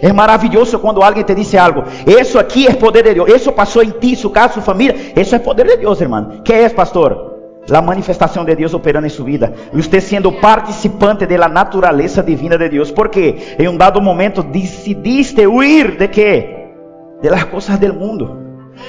[0.00, 1.84] É maravilhoso quando alguém te diz algo.
[2.06, 3.30] Isso aqui é poder de Deus.
[3.30, 4.96] Isso passou em ti, su casa, sua família.
[5.14, 6.40] Isso é poder de Deus, irmão.
[6.44, 7.30] Que é, pastor?
[7.70, 9.54] A manifestação de Deus operando em sua vida.
[9.72, 12.90] E você sendo participante da natureza divina de Deus.
[12.90, 16.66] Porque em um dado momento decidiste huir de quê?
[17.22, 18.36] De las coisas del mundo.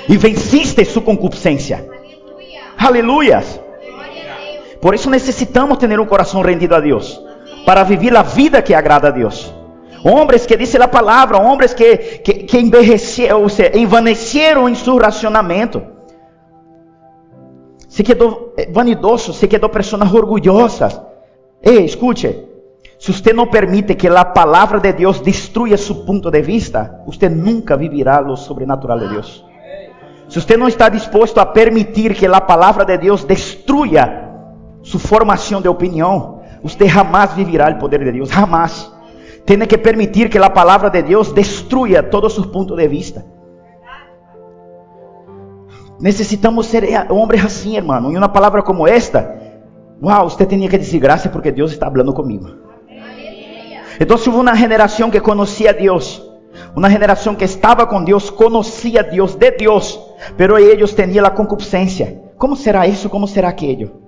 [0.10, 1.88] E venciste sua concupiscência.
[2.76, 3.63] Aleluias.
[4.84, 7.18] Por isso necessitamos ter um coração rendido a Deus,
[7.66, 9.50] para viver a vida que agrada a Deus.
[10.04, 13.34] Homens que dizem a palavra, homens que, que, que seja,
[13.74, 15.82] envaneceram em seu racionamento.
[17.88, 21.00] Se quedou eh, vanidoso, se quedou pessoas orgulhosas.
[21.62, 22.44] Ei, escute.
[23.00, 27.30] Se você não permite que a palavra de Deus destrua seu ponto de vista, você
[27.30, 29.46] nunca vivirá o sobrenatural de Deus.
[30.28, 34.23] Se você não está disposto a permitir que a palavra de Deus destrua
[34.84, 38.92] sua formação de opinião, você jamais vivirá o poder de Deus, jamais.
[39.46, 43.26] Tem que permitir que a palavra de Deus destrua todos os pontos de vista.
[46.00, 48.12] Necessitamos ser homens assim, irmão.
[48.12, 49.38] E uma palavra como esta,
[50.02, 52.48] uau, você tinha que dizer graças porque Deus está comigo.
[54.00, 56.22] Então, houve uma geração que conhecia a Deus,
[56.76, 60.00] uma geração que estava com Deus, conhecia a Deus, de Deus,
[60.36, 62.22] pero eles tinham a concupiscência.
[62.38, 63.10] Como será isso?
[63.10, 64.03] Como será aquilo?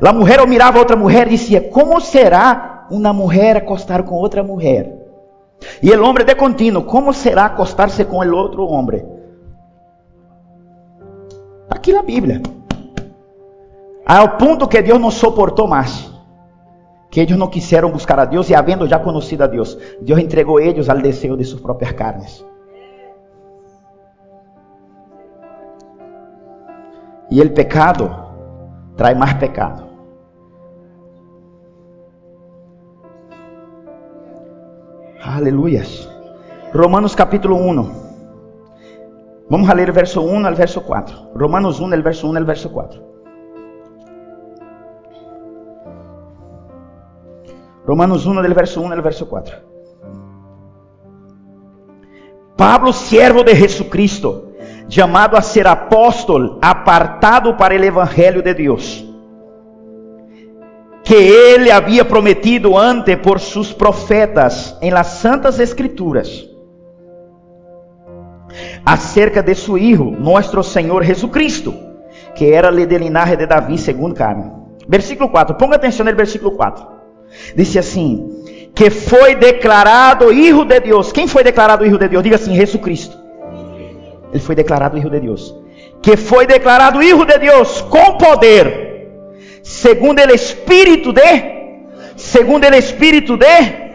[0.00, 4.96] A mulher mirava outra mulher e dizia: Como será uma mulher acostar com outra mulher?
[5.82, 9.04] E o homem de contínuo: Como será acostar-se com o outro homem?
[11.68, 12.40] Aqui na Bíblia.
[14.06, 16.08] Ao ponto que Deus não suportou mais.
[17.10, 20.60] Que eles não quiseram buscar a Deus e, havendo já conhecido a Deus, Deus entregou
[20.60, 22.44] eles ao desejo de suas próprias carnes.
[27.30, 28.14] E o pecado
[28.96, 29.87] traz mais pecado.
[35.36, 36.08] Aleluias.
[36.72, 37.92] Romanos capítulo 1.
[39.50, 41.32] Vamos a ler o verso 1 ao verso 4.
[41.34, 43.02] Romanos 1, el verso 1 al verso 4.
[47.84, 49.56] Romanos 1, del verso 1 al verso 4.
[52.56, 54.52] Pablo, siervo de Jesucristo,
[54.88, 59.07] chamado a ser apóstolo, apartado para o evangelho de Deus
[61.08, 66.46] que ele havia prometido antes por seus profetas em las santas escrituras
[68.84, 71.74] acerca de seu Hijo, nosso Senhor Jesucristo,
[72.34, 74.52] que era de linaje de Davi segundo carne.
[74.86, 76.86] Versículo 4, ponga atenção no versículo 4.
[77.56, 81.10] Disse assim: que foi declarado Hijo de Deus.
[81.10, 82.22] Quem foi declarado Hijo de Deus?
[82.22, 83.16] Diga assim: Jesus Cristo.
[84.30, 85.54] Ele foi declarado Hijo de Deus.
[86.02, 88.87] Que foi declarado Hijo de Deus com poder,
[89.68, 91.30] segundo o Espírito de.
[92.16, 93.88] Segundo o Espírito de.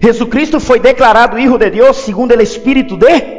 [0.00, 3.38] Jesus Cristo foi declarado Hijo de Deus segundo o Espírito de.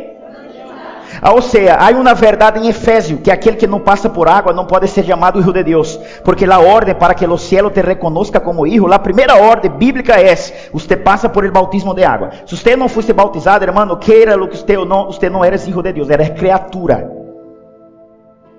[1.21, 4.53] Ah, ou seja, há uma verdade em Efésio, que aquele que não passa por água
[4.53, 7.81] não pode ser chamado Hijo de Deus, porque a ordem para que o cielo te
[7.81, 10.33] reconozca como Hijo, a primeira ordem bíblica é:
[10.71, 12.31] você passa por el bautismo de água.
[12.45, 15.67] Se você não fosse bautizado, hermano, queira o que você ou não, você não eres
[15.67, 17.18] Hijo de Deus, eres criatura.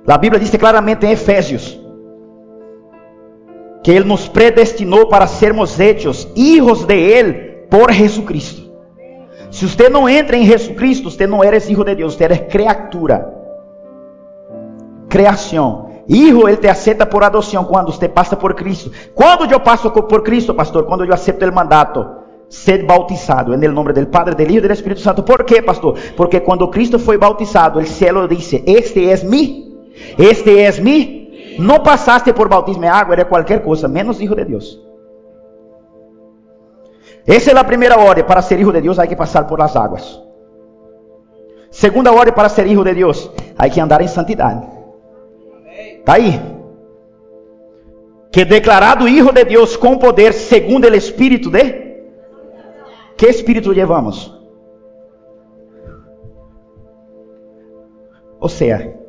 [0.06, 1.78] A Bíblia diz claramente em Efésios
[3.82, 7.32] que Ele nos predestinou para sermos hechos hijos de Ele
[7.70, 8.70] por Jesucristo.
[9.50, 12.36] Se você não entra em Jesus Cristo, você não é filho de Deus, você é
[12.36, 13.34] criatura.
[15.08, 15.90] Criação.
[16.08, 18.90] Hijo, ele te aceita por adoção quando você passa por Cristo.
[19.14, 20.84] Quando eu passo por Cristo, pastor?
[20.84, 22.04] Quando eu aceito o mandato,
[22.48, 25.22] ser bautizado em nome do Padre, do Filho e do Espírito Santo.
[25.22, 25.96] Por quê, pastor?
[26.16, 29.69] Porque quando Cristo foi bautizado, o cielo disse: Este é mi,
[30.18, 31.56] este é mi.
[31.58, 34.90] Não passaste por batismo em água, era qualquer coisa, menos Hijo de Deus.
[37.26, 38.24] Essa é a primeira ordem.
[38.24, 40.20] Para ser hijo de Deus, há que passar por las águas.
[41.70, 44.66] Segunda ordem para ser hijo de Deus, há que andar em santidade.
[45.98, 46.40] Está aí.
[48.32, 51.90] Que declarado hijo de Deus com poder, segundo o Espírito de.
[53.16, 54.36] Que Espírito levamos?
[58.40, 58.99] Ou seja,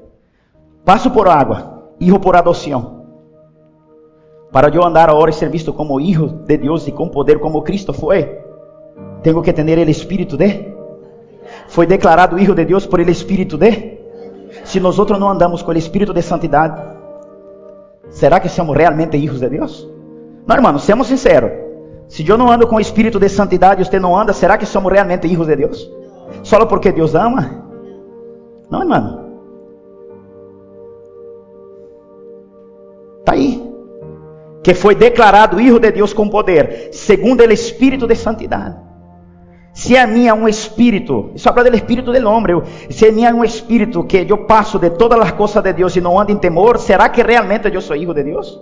[0.92, 3.06] passo por água, hijo por adoção.
[4.52, 7.62] Para eu andar agora e ser visto como hijo de Deus e com poder como
[7.62, 8.40] Cristo foi,
[9.24, 10.76] tenho que ter o Espírito de.
[11.70, 14.02] Foi declarado hijo de Deus por el Espírito de.
[14.66, 16.82] Se nós não andamos com o Espírito de santidade,
[18.10, 19.90] será que somos realmente hijos de Deus?
[20.46, 21.52] Não, irmão, sejamos sinceros.
[22.10, 24.66] Se eu não ando com o Espírito de santidade e você não anda, será que
[24.66, 25.90] somos realmente hijos de Deus?
[26.44, 27.64] Só porque Deus ama?
[28.70, 29.31] Não, irmão.
[33.22, 33.72] Está aí
[34.64, 38.76] que foi declarado Hijo de Deus com poder, segundo o Espírito de santidade.
[39.74, 43.24] Se a mim é um espírito, isso habla do espírito do homem, se a mim
[43.24, 46.32] é um espírito que eu passo de todas as coisas de Deus e não ando
[46.32, 48.62] em temor, será que realmente eu sou hijo de Deus?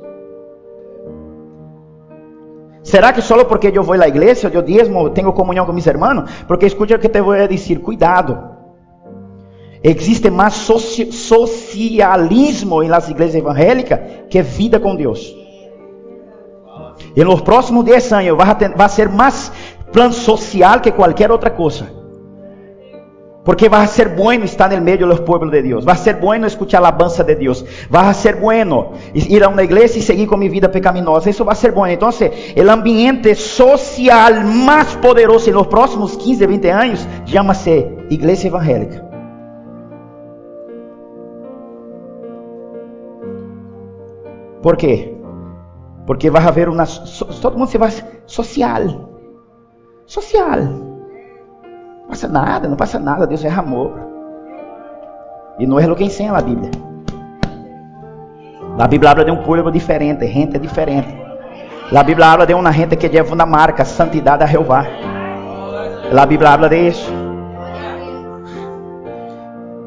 [2.84, 6.30] Será que só porque eu vou à igreja, eu diezmo, tenho comunhão com meus irmãos?
[6.48, 8.59] Porque escuta o que te vou dizer, cuidado.
[9.82, 10.54] Existe mais
[11.12, 15.34] socialismo nas igrejas evangélicas que vida com Deus.
[17.16, 18.38] E nos próximos 10 anos
[18.76, 19.52] vai, ser mais
[19.92, 21.98] plano social que qualquer outra coisa.
[23.46, 25.86] Porque vai ser bueno estar no meio dos pueblos de Deus.
[25.86, 27.64] Vai ser bueno escuchar a alabanza de Deus.
[27.90, 31.30] Vai ser bueno ir a uma igreja e seguir com minha vida pecaminosa.
[31.30, 31.94] Isso vai ser bueno.
[31.94, 39.09] Então, o ambiente social mais poderoso nos próximos 15, 20 anos chama-se igreja evangélica.
[44.62, 45.16] Por quê?
[46.06, 46.86] Porque vai haver uma.
[47.42, 47.92] Todo mundo se vai.
[48.26, 48.82] Social.
[50.06, 50.60] Social.
[50.60, 53.28] Não passa nada, não passa nada.
[53.28, 53.94] Deus é amor.
[55.60, 56.72] E não é o que ensina a Bíblia.
[58.78, 61.16] A Bíblia habla de um povo diferente, gente diferente.
[61.96, 64.86] A Bíblia habla de uma gente que leva uma marca, santidade a Jeová.
[66.18, 67.12] A Bíblia habla de isso.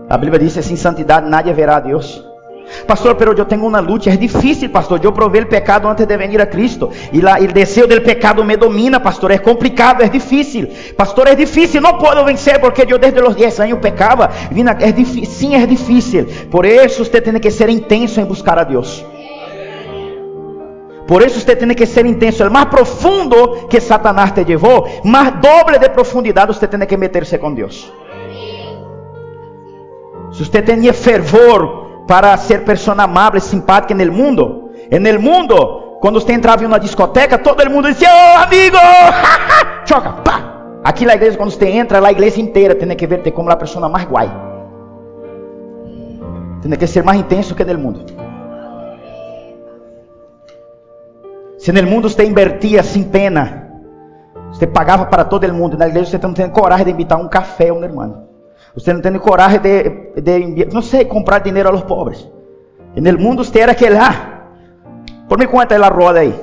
[0.09, 2.32] A Bíblia diz: sem santidade nadie verá a Deus.
[2.87, 5.01] Pastor, pero eu tenho uma luta, é difícil, pastor.
[5.03, 6.91] Eu provei o pecado antes de venir a Cristo.
[7.13, 9.31] E lá, o desejo do pecado me domina, pastor.
[9.31, 10.69] É complicado, é difícil.
[10.97, 11.81] Pastor, é difícil.
[11.81, 14.31] Não posso vencer porque eu desde os 10 anos pecava.
[14.81, 15.33] É difícil.
[15.33, 16.27] Sim, é difícil.
[16.51, 19.05] Por isso você tem que ser intenso em buscar a Deus.
[21.07, 22.47] Por isso você tem que ser intenso.
[22.47, 27.39] O mais profundo que Satanás te levou, mais doble de profundidade você tem que meter-se
[27.39, 27.93] com Deus.
[30.33, 34.71] Se você tinha fervor para ser pessoa amável e simpática no mundo.
[34.91, 38.77] No mundo, quando você entrava em uma discoteca, todo mundo dizia: Oh, amigo!
[39.87, 40.53] Choca, pá!
[40.85, 43.89] Aqui na igreja, quando você entra, a igreja inteira tem que ver como a pessoa
[43.89, 44.31] mais guai.
[46.61, 48.05] Tem que ser mais intenso que no mundo.
[51.59, 53.69] Se no mundo você invertia sem pena,
[54.51, 57.67] você pagava para todo mundo, na igreja você não tem coragem de invitar um café,
[57.67, 58.32] meu irmão.
[58.75, 62.27] Você não tem coragem de, de não sei, comprar dinheiro a los pobres.
[62.97, 64.45] No mundo usted era aquele, ah,
[65.29, 66.35] por me conta a roda aí.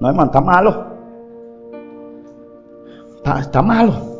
[0.00, 0.86] Não, irmão, está malo.
[3.16, 4.16] Está, está malo.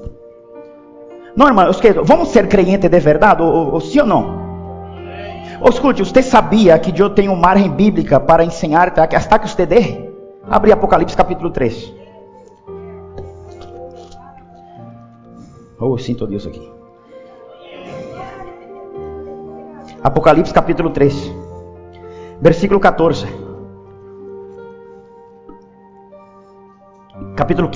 [1.36, 1.70] Não, irmão,
[2.04, 4.46] vamos ser crentes de verdade, ou, sim ou não?
[5.60, 10.10] Ou escute, você sabia que eu tenho margem bíblica para ensinar até que você dê?
[10.48, 11.94] Abre Apocalipse capítulo 3.
[15.78, 16.75] Oh, sinto Deus aqui.
[20.06, 21.32] Apocalipse capítulo 3,
[22.40, 23.26] versículo 14.
[27.34, 27.68] Capítulo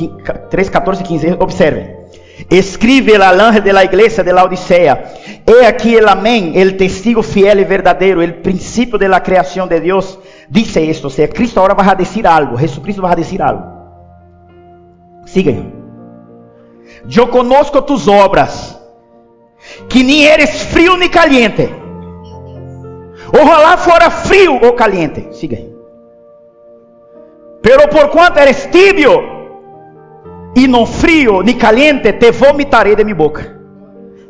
[0.48, 1.36] 3, 14 e 15.
[1.40, 2.06] Observe.
[2.48, 5.12] Escribe el ángel de la iglesia de la Odisea.
[5.44, 9.80] He aquí el amén, el testigo fiel y verdadero, el principio de la creación de
[9.80, 10.20] Dios.
[10.48, 13.64] Dice esto, o sea, Cristo ahora va a decir algo, Jesucristo va a decir algo.
[15.26, 15.64] Sigue.
[17.08, 18.80] Yo conozco tus obras,
[19.88, 21.79] que ni eres frío ni caliente.
[23.32, 25.28] Ojalá fuera frío o caliente.
[25.32, 25.70] Sigue.
[27.62, 29.20] Pero por cuanto eres tibio
[30.56, 33.58] e não frio nem caliente, te vomitarei de minha boca.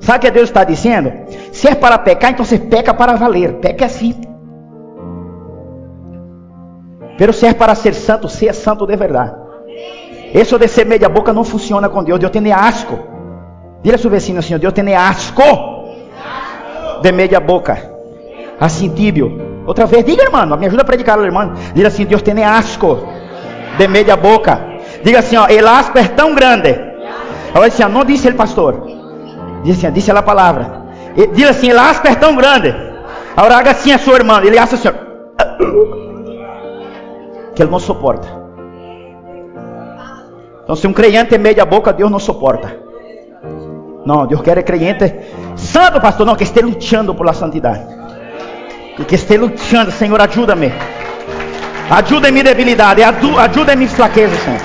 [0.00, 1.12] Sabe o que Deus está dizendo?
[1.52, 3.54] Se é para pecar, então você peca para valer.
[3.54, 4.14] Peca assim.
[7.16, 9.34] Pero se é para ser santo, seja santo de verdade.
[10.32, 12.18] Isso de ser meia boca não funciona com Deus.
[12.18, 12.98] Deus tem asco.
[13.82, 15.42] Diga a seu vecino assim: Deus tem asco
[17.02, 17.89] de meia boca.
[18.60, 19.62] Assim, tibio.
[19.66, 20.56] Outra vez, diga, irmão.
[20.56, 21.54] Me ajuda a predicar, irmão.
[21.74, 22.98] Diga assim: Deus tem asco
[23.78, 24.70] de meia boca.
[25.02, 26.78] Diga assim, ó, el asco é tão grande.
[27.50, 28.86] Agora assim, ó, não disse ele pastor.
[29.64, 30.84] Diz assim, disse a palavra.
[31.32, 32.74] Diz assim, el asco é tão grande.
[33.36, 34.42] Agora haga assim a sua irmã.
[34.44, 34.92] Ele acha assim, ó,
[37.54, 38.28] que ele não suporta.
[40.62, 42.78] Então, se um crente é meia boca, Deus não suporta.
[44.04, 45.14] Não, Deus quer é crente
[45.56, 46.26] santo, pastor.
[46.26, 47.32] Não, que esteja lutando por la
[49.00, 49.04] santidade.
[49.04, 50.72] Que esteja lutando, Senhor, ajuda-me.
[51.90, 54.60] Ajuda em minha debilidade, ajuda em minha fraqueza, Senhor.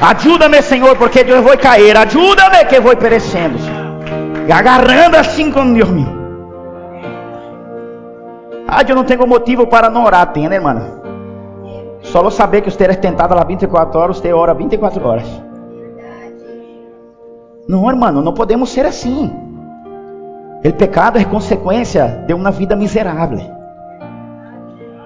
[0.00, 1.96] Ajuda-me, Senhor, porque eu vou cair.
[1.96, 3.56] Ajuda-me que eu vou perecendo.
[4.46, 6.24] E agarrando assim com Deus meu.
[8.66, 10.32] Ah, eu não tenho motivo para não orar.
[10.32, 11.00] Tem, né, irmã?
[12.02, 15.24] Só saber que você é tentado lá 24 horas, você ora 24 horas.
[17.66, 19.32] Não, irmão, não podemos ser assim.
[20.64, 23.38] O pecado é consequência de uma vida miserável.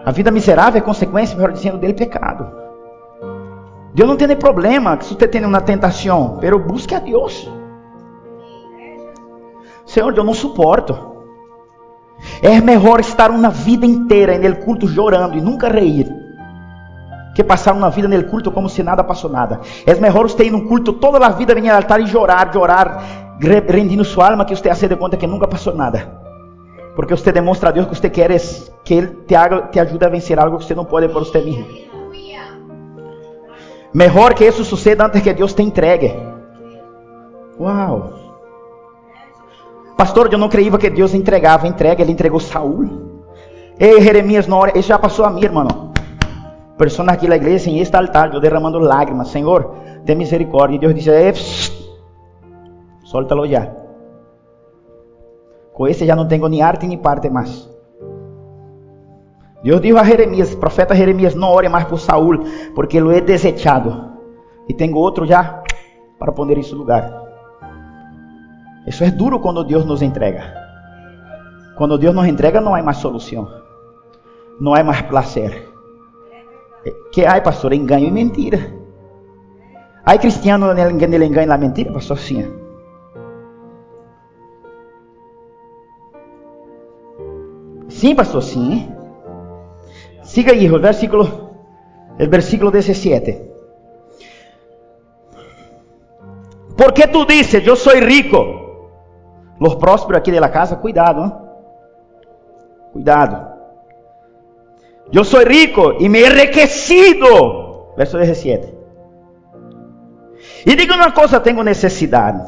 [0.05, 2.47] A vida miserável é consequência, melhor dizendo, dele pecado.
[3.93, 7.51] Deus não tem problema que você tenha uma tentação, pero busque a Deus.
[9.85, 10.97] Senhor, eu não suporto.
[12.41, 16.09] É melhor estar uma vida inteira no culto chorando e nunca reír,
[17.35, 19.61] que passar uma vida no culto como se nada passou nada.
[19.85, 23.28] É melhor você ir no culto toda a vida, vir ao altar e chorar, chorar,
[23.41, 26.19] rendendo sua alma, que você se dê conta que nunca passou nada.
[26.95, 28.31] Porque você demonstra a Deus que você quer
[28.85, 31.41] que Ele te, haga, te ajude a vencer algo que você não pode por você
[31.41, 31.67] mesmo.
[33.95, 36.15] Melhor que isso suceda antes que Deus te entregue.
[37.59, 38.13] Uau!
[39.97, 43.09] Pastor, eu não creia que Deus entregava, entrega, ele entregou Saul.
[43.79, 45.93] Ei, Jeremias, na hora, isso já passou a mim, irmão.
[46.77, 49.29] Pessoas aqui na igreja, em este altar, eu derramando lágrimas.
[49.29, 49.75] Senhor,
[50.05, 50.77] tem misericórdia.
[50.77, 51.88] E Deus disse,
[53.09, 53.73] solta-lo já.
[55.73, 57.69] Com esse já não tenho nem arte nem parte mais.
[59.63, 62.45] Deus disse a Jeremias, profeta Jeremias, não ore mais por Saul,
[62.75, 64.13] porque ele é desechado.
[64.69, 65.63] E tenho outro já
[66.19, 67.25] para poner em seu lugar.
[68.87, 70.55] Isso é duro quando Deus nos entrega.
[71.77, 73.49] Quando Deus nos entrega, não há mais solução.
[74.61, 75.69] Não há mais prazer.
[77.13, 77.73] Que há, pastor?
[77.73, 78.59] Engano e mentira.
[80.05, 82.19] Há cristiano nele engano e na mentira, pastor?
[82.19, 82.58] Sim.
[87.99, 88.95] Sim, pastor, sim.
[90.23, 91.25] Siga aí, o versículo,
[92.17, 93.51] el versículo 17.
[96.77, 98.39] Porque tu dices, eu sou rico.
[99.59, 101.33] Los prósperos aqui de casa, cuidado,
[102.93, 103.49] cuidado.
[105.13, 107.95] Eu sou rico e me he enriquecido.
[107.97, 108.75] Verso 17.
[110.65, 112.45] E digo uma coisa, tenho necessidade.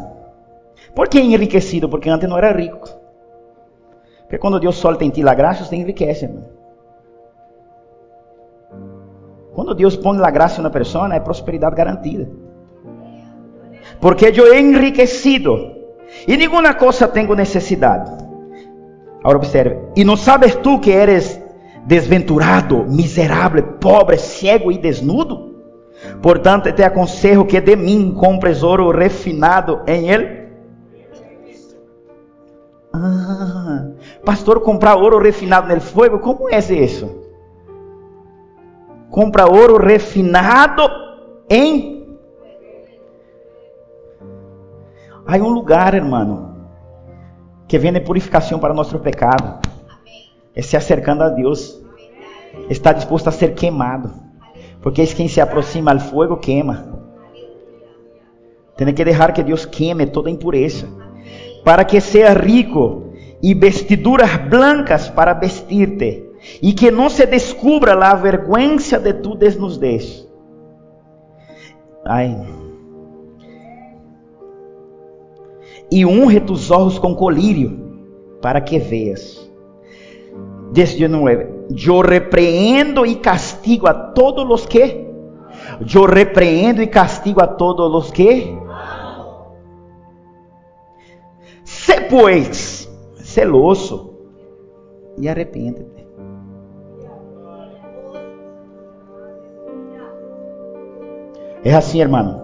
[0.94, 1.88] Por que enriquecido?
[1.88, 2.99] Porque antes não era rico.
[4.30, 6.30] Porque quando Deus solta em ti a graça, você enriquece.
[9.52, 12.30] Quando Deus põe a graça em uma pessoa, é prosperidade garantida.
[14.00, 15.74] Porque eu he enriquecido
[16.28, 18.08] e nenhuma coisa tenho necessidade.
[19.18, 19.80] Agora observe.
[19.96, 21.42] E não sabes tu que eres
[21.84, 25.56] desventurado, miserável, pobre, cego e desnudo?
[26.22, 30.40] Portanto, te aconselho que de mim compres ouro refinado em ele.
[32.92, 33.90] Ah,
[34.24, 37.20] pastor, comprar ouro refinado no fogo, como é isso?
[39.10, 40.88] compra ouro refinado
[41.48, 42.00] em.
[45.26, 46.56] Há um lugar, irmão,
[47.68, 49.60] que vem de purificação para nosso pecado.
[50.54, 51.80] É se acercando a Deus.
[52.68, 54.12] Está disposto a ser queimado.
[54.82, 56.86] Porque es quien se aproxima al fuego quema.
[58.76, 60.88] Tiene que dejar que Dios queme toda impureza.
[61.64, 63.09] Para que sea rico
[63.40, 66.30] y vestiduras blancas para vestirte.
[66.60, 70.26] Y que no se descubra la vergüenza de tu desnudez.
[72.04, 72.36] Ay.
[75.90, 77.78] E unge tus ojos com colírio,
[78.40, 79.50] para que veas.
[80.72, 81.66] 19.
[81.86, 85.06] Eu repreendo e castigo a todos os que.
[85.94, 88.56] Eu repreendo e castigo a todos os que.
[91.64, 92.79] Se pois
[93.30, 94.10] celoso
[95.16, 96.06] e arrepende-te.
[101.64, 102.42] É assim, irmão.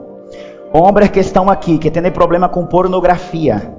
[0.72, 3.74] Homens que estão aqui, que têm problema com pornografia.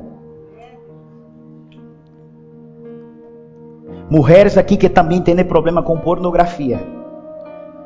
[4.09, 6.79] Mulheres aqui que também têm problema com pornografia.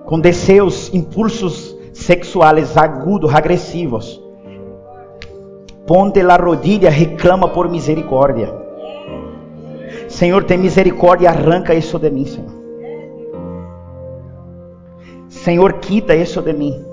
[0.05, 4.19] Com desejos, impulsos sexuais agudos, agressivos.
[5.85, 8.70] Ponte la rodilha, reclama por misericórdia.
[10.11, 12.51] Senhor, tem misericórdia, arranca isso de mim, Senhor.
[15.29, 16.85] Senhor, quita isso de mim.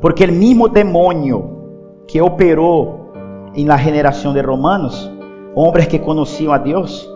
[0.00, 1.56] Porque o mesmo demônio
[2.06, 3.12] que operou
[3.56, 5.10] na generação de romanos,
[5.54, 7.10] homens que conheciam a Deus,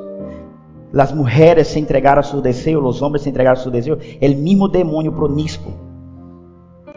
[0.96, 4.42] as mulheres se entregaram a seus desejos, os homens se entregaram a seus desejos, o
[4.42, 5.72] mesmo demônio promiscuo,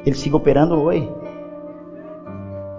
[0.06, 1.08] ele sigue operando hoje.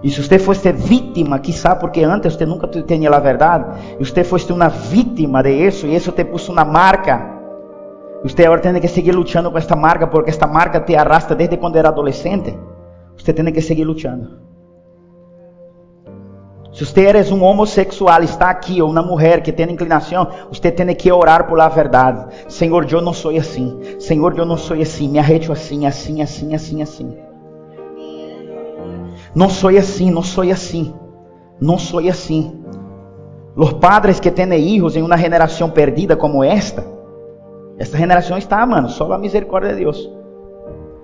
[0.05, 3.65] E se você fosse vítima, quizá porque antes você nunca tinha a verdade,
[3.99, 7.19] e você fosse uma vítima de isso, e isso te puso uma marca,
[8.21, 11.57] você agora tem que seguir lutando com esta marca, porque esta marca te arrasta desde
[11.57, 12.55] quando era adolescente.
[13.17, 14.29] Você tem que seguir lutando.
[16.71, 20.93] Se você eres um homossexual, está aqui, ou uma mulher que tem inclinação, você tem
[20.93, 22.27] que orar por a verdade.
[22.47, 23.79] Senhor, eu não sou assim.
[23.97, 25.09] Senhor, eu não sou assim.
[25.09, 27.24] Me arreto assim, assim, assim, assim, assim.
[29.35, 30.93] Não sou assim, não sou assim.
[31.59, 32.63] Não sou assim.
[33.55, 36.85] Os padres que têm filhos em uma geração perdida como esta,
[37.77, 40.09] esta geração está, mano, só a misericórdia de Deus.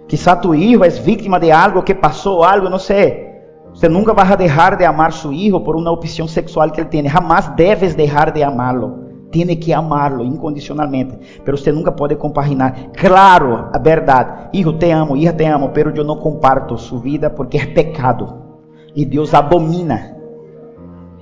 [0.08, 3.28] Quizá tu hijo es víctima de algo que pasó, algo, no sé.
[3.74, 7.08] Você nunca vai deixar de amar su hijo por uma opção sexual que ele tem.
[7.08, 9.11] Jamás deves deixar de amá-lo.
[9.32, 11.18] Tiene que amá-lo incondicionalmente.
[11.44, 12.92] Pero você nunca pode compaginar.
[12.92, 14.50] Claro, a verdade.
[14.54, 15.72] Hijo, te amo, hija, te amo.
[15.74, 18.42] Pero eu não comparto sua vida porque é pecado.
[18.94, 20.18] E Deus abomina.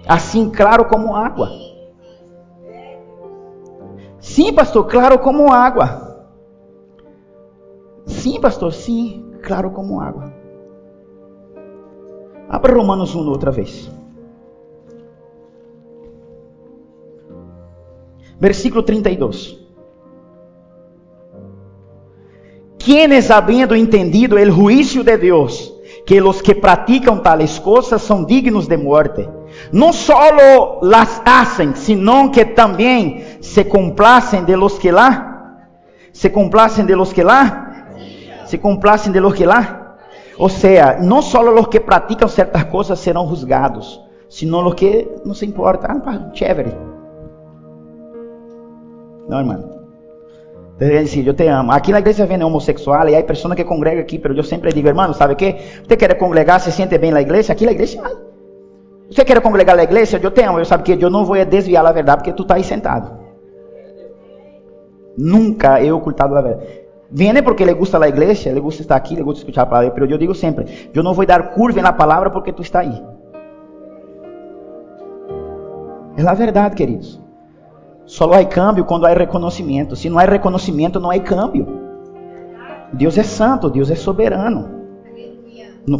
[0.07, 1.49] Assim, claro como água.
[4.19, 6.27] Sim, pastor, claro como água.
[8.05, 10.33] Sim, pastor, sim, claro como água.
[12.49, 13.89] Abra Romanos 1 outra vez.
[18.39, 19.57] Versículo 32.
[22.77, 25.75] Quienes habiendo entendido el juicio de Dios,
[26.05, 29.29] que los que practican tales cosas son dignos de muerte,
[29.71, 35.67] no solo las hacen, sino que también se complacen de los que la,
[36.11, 37.69] se complacen de los que la
[38.49, 39.95] se complacem de lo que lá.
[40.37, 45.35] Ou seja, não só os que praticam certas coisas serão juzgados, sino os que não
[45.35, 45.87] se importa.
[45.87, 46.75] Ah, chévere.
[49.29, 49.79] Não, irmão.
[50.79, 51.71] Deve dizer, eu te amo.
[51.71, 54.87] Aqui na igreja vem homossexual e há pessoas que congregam aqui, mas eu sempre digo,
[54.87, 55.55] irmão, sabe que?
[55.87, 57.53] Você quer congregar, se sente bem na igreja?
[57.53, 58.13] Aqui na igreja vai.
[59.11, 60.19] Você quer congregar na igreja?
[60.21, 60.59] Eu te amo.
[60.59, 63.19] Eu sabe que eu não vou desviar a verdade porque tu está aí sentado.
[65.17, 66.67] Nunca eu ocultado a verdade.
[67.11, 69.93] Viene porque le gusta la iglesia, le gusta estar aquí, le gusta escuchar la palabra,
[69.95, 72.61] pero yo digo siempre, yo no voy a dar curva en la palabra porque tú
[72.61, 73.03] estás ahí.
[76.15, 77.19] É a verdade, queridos.
[78.09, 79.95] Só há câmbio quando há reconhecimento.
[79.95, 81.67] Se não há reconhecimento, não há câmbio.
[82.91, 84.67] Deus é santo, Deus é soberano.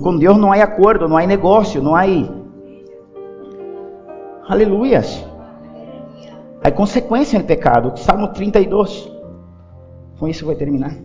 [0.01, 2.01] Com Deus não há acordo, não há negócio, não há.
[4.47, 5.23] Aleluias.
[6.63, 7.95] Há consequência no pecado.
[7.99, 9.07] Salmo 32.
[10.17, 10.95] Com isso vou terminar.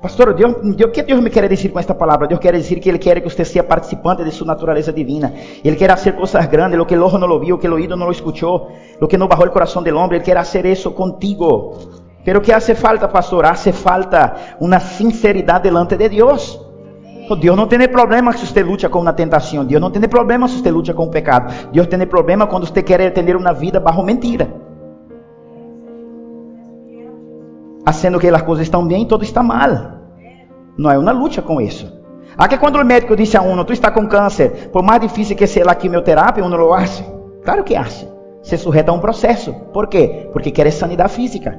[0.00, 2.26] Pastor, Deus, Deus, o que Deus me quer dizer com esta palavra?
[2.28, 5.32] Deus quer dizer que Ele quer que você seja participante de sua natureza divina.
[5.64, 7.96] Ele quer fazer coisas grandes, lo que o ojo não lo viu, que o oído
[7.96, 10.18] não lo escuchou, lo que não bajou o coração del hombre.
[10.18, 11.72] Ele quer fazer isso contigo.
[12.24, 13.46] Pero que hace falta, pastor?
[13.46, 16.60] Hace falta uma sinceridade delante de Deus.
[17.40, 19.64] Deus não tem problema se você luta com uma tentação.
[19.64, 21.52] Deus não tem problema se você luta com o pecado.
[21.72, 24.65] Deus tem problema quando você quer ter uma vida bajo mentira.
[27.92, 29.68] Sendo que as coisas estão bem, todo está mal.
[30.76, 31.92] Não é uma luta com isso.
[32.36, 35.46] Aqui quando o médico disse a um, tu está com câncer, por mais difícil que
[35.46, 37.04] seja a quimioterapia, um não lo hace.
[37.44, 38.06] Claro que hace.
[38.42, 39.52] Se sujeta a um processo.
[39.72, 40.28] Por quê?
[40.32, 41.58] Porque quer sanidade física.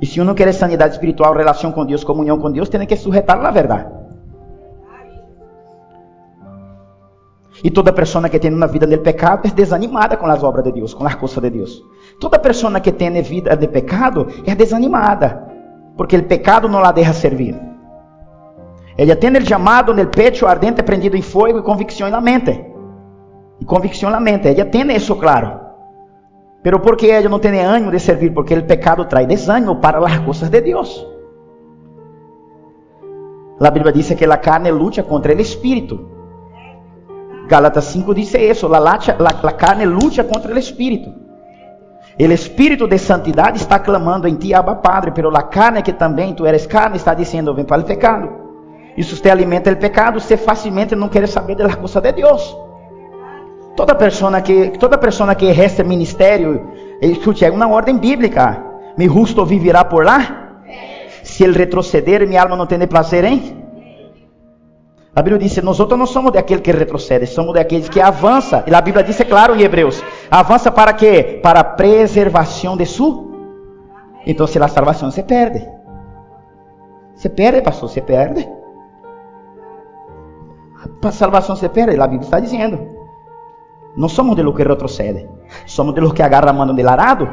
[0.00, 3.38] E se uno quer sanidade espiritual, relação com Deus, comunhão com Deus, tem que sujetar
[3.44, 4.01] a verdade.
[7.64, 10.72] E toda pessoa que tem uma vida no pecado é desanimada com as obras de
[10.72, 11.84] Deus, com as coisas de Deus.
[12.18, 15.46] Toda pessoa que tem vida de pecado é desanimada,
[15.96, 17.54] porque o pecado não la deixa servir.
[18.98, 22.64] Ela tem o chamado no pecho ardente, prendido em fogo e convicção na mente.
[23.60, 24.48] E convicção na mente.
[24.48, 25.60] Ela tem isso claro.
[26.62, 30.18] Pero porque ela não tem ânimo de servir, porque o pecado traz desânimo para as
[30.18, 31.06] coisas de Deus.
[33.60, 36.11] A Bíblia diz que a carne luta contra o espírito.
[37.52, 38.98] Gálatas 5 diz isso: la, la,
[39.42, 41.12] la carne luta contra o espírito.
[42.18, 46.32] O espírito de santidade está clamando em ti, Abba Padre, pero la carne que também
[46.34, 48.30] tu eres carne está dizendo: vem para o pecado.
[48.96, 52.56] E se você alimenta o pecado, você facilmente não quer saber das coisas de Deus.
[53.76, 56.70] Toda pessoa que toda pessoa que exerce ministério,
[57.02, 58.64] escute, é uma ordem bíblica.
[58.96, 60.62] Mi justo vivirá por lá?
[61.22, 63.61] Se ele retroceder, minha alma não tem prazer em?
[65.14, 68.64] A Bíblia diz: Nós não somos daquele que retrocede, somos daqueles que avança.
[68.66, 71.38] E a Bíblia diz, é claro, em Hebreus: avança para quê?
[71.42, 73.30] Para a preservação de su.
[74.26, 75.68] Então, se a salvação se perde,
[77.14, 78.48] se perde, pastor, se perde.
[81.04, 82.78] A salvação se perde, a Bíblia está dizendo.
[83.96, 85.28] Não somos de los que retrocede,
[85.66, 87.28] somos de los que agarra a mano del arado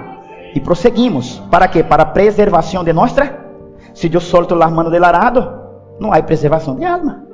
[0.53, 1.41] e prosseguimos.
[1.49, 1.82] ¿Para quê?
[1.84, 3.47] Para a preservação de nossa.
[3.93, 5.39] Se eu solto las manos del arado,
[5.99, 7.28] não há preservação de alma.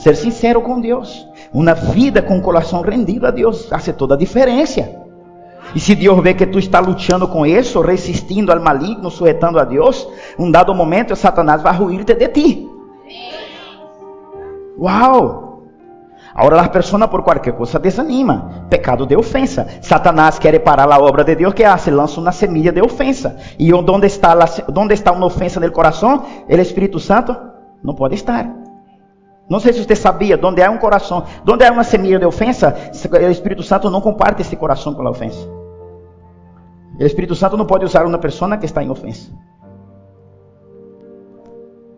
[0.00, 4.18] Ser sincero com Deus, uma vida com o coração rendido a Deus, faz toda a
[4.18, 4.88] diferença.
[5.74, 9.64] E se Deus vê que tu está lutando com isso, resistindo ao maligno, sujetando a
[9.64, 12.68] Deus, um dado momento Satanás vai ruir-te de ti.
[14.78, 15.64] Uau!
[16.34, 18.66] Agora a pessoa por qualquer coisa desanima.
[18.70, 19.68] Pecado de ofensa.
[19.82, 23.36] Satanás quer parar a obra de Deus que hace, lança uma semilla de ofensa.
[23.58, 24.34] E onde está,
[24.92, 26.24] está uma ofensa no coração?
[26.48, 27.36] O Espírito Santo
[27.84, 28.59] não pode estar.
[29.50, 32.72] Não sei se você sabia, onde há um coração, onde há uma semilla de ofensa,
[33.10, 35.44] o Espírito Santo não comparte esse coração com a ofensa.
[36.96, 39.32] O Espírito Santo não pode usar uma pessoa que está em ofensa.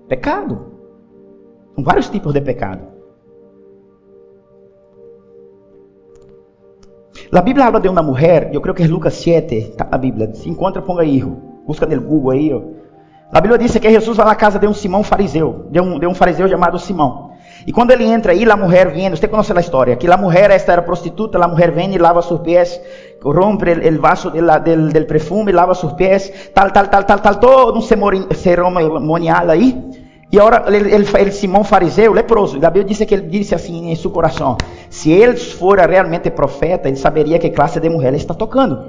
[0.08, 0.72] Pecado.
[1.74, 2.80] São vários tipos de pecado.
[7.30, 10.34] A Bíblia habla de uma mulher, eu creio que é Lucas 7, está na Bíblia.
[10.34, 11.22] Se encontra, ponga aí,
[11.66, 12.52] busca no Google aí.
[12.52, 12.62] Ó.
[13.30, 16.06] A Bíblia diz que Jesus vai à casa de um Simão fariseu, de um, de
[16.06, 17.31] um fariseu chamado Simão.
[17.66, 20.50] E quando ele entra aí, a mulher vem, você conhece a história, que a mulher,
[20.50, 22.80] esta era prostituta, a mulher vem e lava seus pés,
[23.22, 27.34] rompe o vaso del, del, del perfume, lava seus pés, tal, tal, tal, tal, tal,
[27.36, 30.02] todo um cerimonial aí.
[30.32, 33.94] E agora ele, ele, Simão fariseu, leproso, a Bíblia diz que ele disse assim em
[33.94, 34.56] seu coração:
[34.88, 38.82] se ele fora realmente profeta, ele saberia que classe de mulher ele está tocando.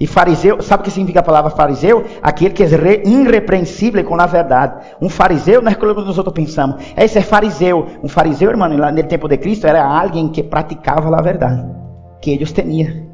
[0.00, 2.04] E fariseu, sabe o que significa a palavra fariseu?
[2.22, 4.86] Aquele que é irrepreensível com a verdade.
[5.00, 6.76] Um fariseu não é como nós outros pensamos.
[6.96, 7.84] Esse é fariseu.
[8.02, 11.64] Um fariseu, irmão, no tempo de Cristo, era alguém que praticava a verdade.
[12.20, 13.08] Que eles tinham.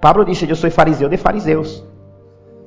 [0.00, 1.86] Pablo disse: Eu sou fariseu de fariseus.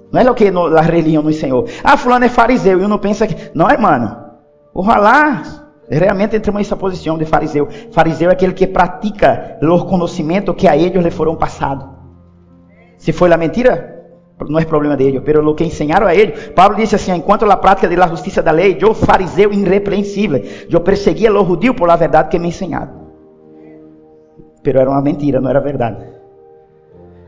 [0.09, 1.65] Não é o que a religião nos ensinou.
[1.83, 2.79] Ah, fulano é fariseu.
[2.79, 3.51] E uno pensa que.
[3.53, 4.25] Não, irmão.
[4.73, 5.43] Ojalá
[5.89, 7.67] realmente entramos nessa posição de fariseu.
[7.91, 11.96] Fariseu é aquele que pratica o conhecimento que a eles lhe foram passados.
[13.07, 14.03] Se foi a mentira,
[14.49, 16.49] não é problema deles, mas o que ensinaram a eles.
[16.49, 21.33] Pablo disse assim: enquanto a prática da justiça da lei, eu fariseu irrepreensível, eu perseguia
[21.33, 23.07] os judios por a verdade que me ensinaram.
[24.61, 26.03] Pero era uma mentira, não era verdade.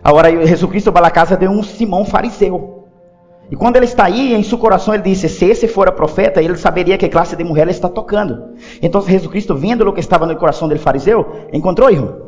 [0.04, 2.90] Agora, Jesus Cristo vai à casa de um Simão fariseu.
[3.50, 6.58] E quando ele está aí, em seu coração, ele disse: Se esse fora profeta, ele
[6.58, 8.50] saberia que classe de mulher ele está tocando.
[8.82, 12.28] Então, Jesus Cristo, vendo o que estava no coração do fariseu, encontrou, hijo?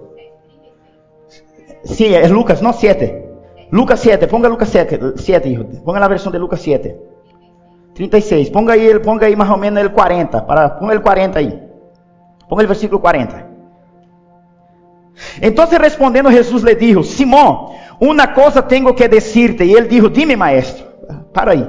[1.83, 3.20] Sim, é Lucas, não 7.
[3.71, 5.63] Lucas 7, ponga Lucas 7, 7 hijo.
[5.85, 6.93] Ponga na versão de Lucas 7.
[7.93, 8.49] 36.
[8.49, 10.41] Ponga aí, ponga aí mais ou menos ele 40.
[10.41, 11.59] Para, ponga ele 40 aí.
[12.49, 13.49] Ponga ele versículo 40.
[15.41, 19.63] Então respondendo Jesus lhe dijo, Simão, uma coisa tenho que decirte.
[19.63, 20.85] E ele dijo, dime maestro.
[21.33, 21.67] Para aí.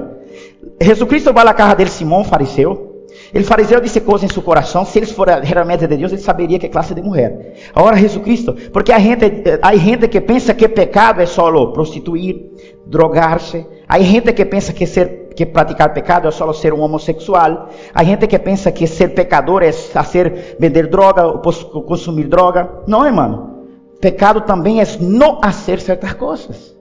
[0.81, 2.92] Jesus Cristo vai à casa dele, Simão, fariseu.
[3.33, 4.85] Ele fariseu disse coisas em seu coração.
[4.85, 7.55] Se ele for realmente de Deus, ele saberia que classe de mulher.
[7.73, 9.25] Agora Jesus Cristo, porque há gente,
[9.59, 12.51] há gente que pensa que pecado é só prostituir,
[12.85, 13.65] drogar-se.
[13.87, 17.69] Há gente que pensa que ser que praticar pecado é só ser um homossexual.
[17.91, 21.39] Há gente que pensa que ser pecador é ser vender droga,
[21.87, 22.69] consumir droga.
[22.85, 23.51] Não, irmão.
[23.99, 26.77] Pecado também é não fazer certas coisas.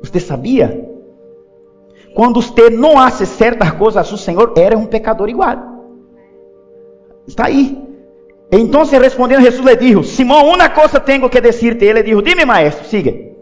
[0.00, 0.88] Você sabia?
[2.14, 5.71] Quando você não hace certas coisas, o Senhor era um pecador igual.
[7.26, 7.78] Está aí.
[8.50, 11.84] Então, respondendo, Jesús le dijo, Simão, uma coisa tenho que decirte.
[11.84, 13.32] Ele lhe dijo, dime maestro, sigue.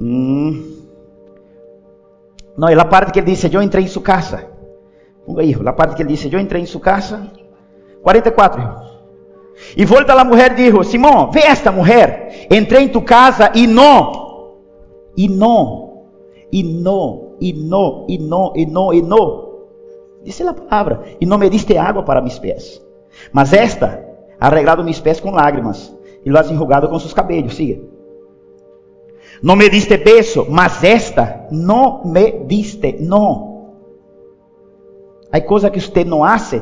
[0.00, 0.76] Hum.
[2.56, 4.46] Não é a parte que ele disse: Eu entrei em sua casa.
[5.26, 7.30] Ponga hijo, a parte que ele disse: Eu entrei em sua casa.
[8.02, 8.86] 44.
[9.76, 12.46] E volta a mulher e dijo: Simão, vê esta mulher.
[12.50, 14.56] Entrei em tu casa e não,
[15.16, 16.04] e não,
[16.52, 19.45] e não, e não, e não, e não, e não,
[20.26, 22.82] Dice a palavra, e não me diste água para mis pés.
[23.32, 24.04] Mas esta,
[24.40, 27.54] arreglado mis pés com lágrimas, e lo has enrugado com seus cabelos.
[27.54, 27.80] Siga.
[29.40, 33.74] Não me diste beso, mas esta, não me diste, não.
[35.30, 36.60] Há coisas que você não hace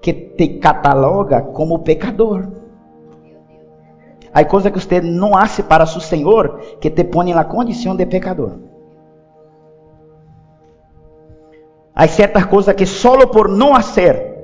[0.00, 2.48] que te cataloga como pecador.
[4.32, 8.06] Há coisas que você não hace para seu Senhor que te põe na condição de
[8.06, 8.52] pecador.
[11.94, 14.34] Há certas coisas que solo por não hacer,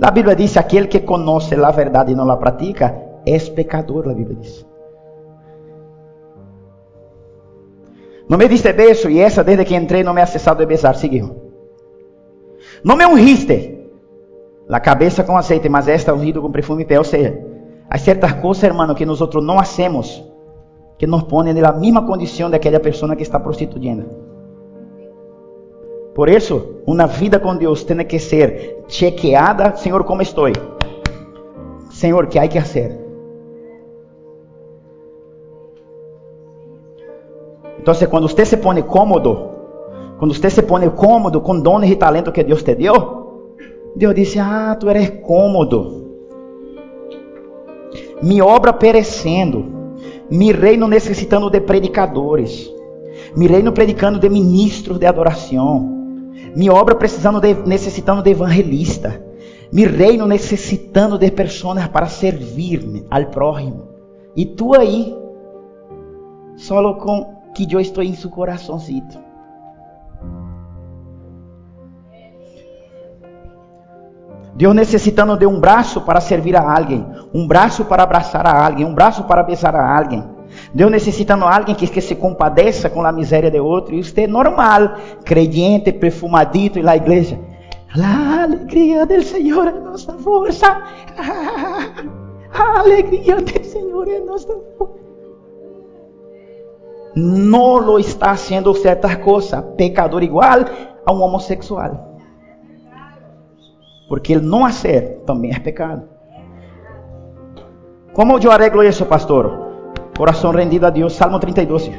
[0.00, 2.94] a Bíblia diz: aquele que conhece a verdade e não a pratica
[3.26, 4.08] é pecador.
[4.08, 4.66] A Bíblia diz.
[8.28, 10.94] Não me diste beso e essa desde que entrei não me ha cessado de besar.
[10.96, 11.34] Seguiu.
[12.84, 13.78] Não me ungiste
[14.68, 16.98] a cabeça com aceite, mas esta ungido com perfume pé.
[16.98, 17.38] Ou seja,
[17.90, 20.24] há certas coisas, hermano, que nós não hacemos,
[20.98, 24.31] que nos põem na mesma condição daquela pessoa que está prostituindo.
[26.14, 29.76] Por isso, uma vida com Deus tem que ser chequeada.
[29.76, 30.46] Senhor, como estou?
[31.90, 33.00] Senhor, que há que fazer?
[37.78, 39.50] Então, quando você se põe cômodo,
[40.18, 43.48] quando você se põe cômodo com dones e talento que Deus te deu,
[43.96, 46.02] Deus disse: Ah, tu eres cômodo.
[48.22, 49.64] Mi obra perecendo,
[50.30, 52.72] mi reino necessitando de predicadores,
[53.34, 56.01] mi reino predicando de ministros de adoração,
[56.54, 59.22] mi obra precisando de, necessitando de evangelista,
[59.72, 63.88] mi reino necessitando de pessoas para servir ao próximo.
[64.36, 65.16] E tu aí,
[66.56, 69.08] solo com que eu estou em seu coraçãozinho.
[74.54, 78.84] Deus necessitando de um braço para servir a alguém, um braço para abraçar a alguém,
[78.84, 80.31] um braço para besar a alguém.
[80.74, 83.94] Deus necessitando de alguém que, que se compadeça com a miséria de outro.
[83.94, 87.38] E você é normal, creyente, perfumadito e na igreja.
[87.94, 90.66] A alegria do Senhor é nossa força.
[92.54, 95.02] A alegria do Senhor é nossa força.
[97.14, 100.60] Não lo está haciendo certa coisa, pecador igual
[101.04, 102.18] a um homossexual.
[104.08, 106.08] Porque ele não hacer também é pecado.
[108.14, 109.71] Como eu arreglo isso, pastor?
[110.16, 111.90] Coração rendido a Deus, Salmo 32.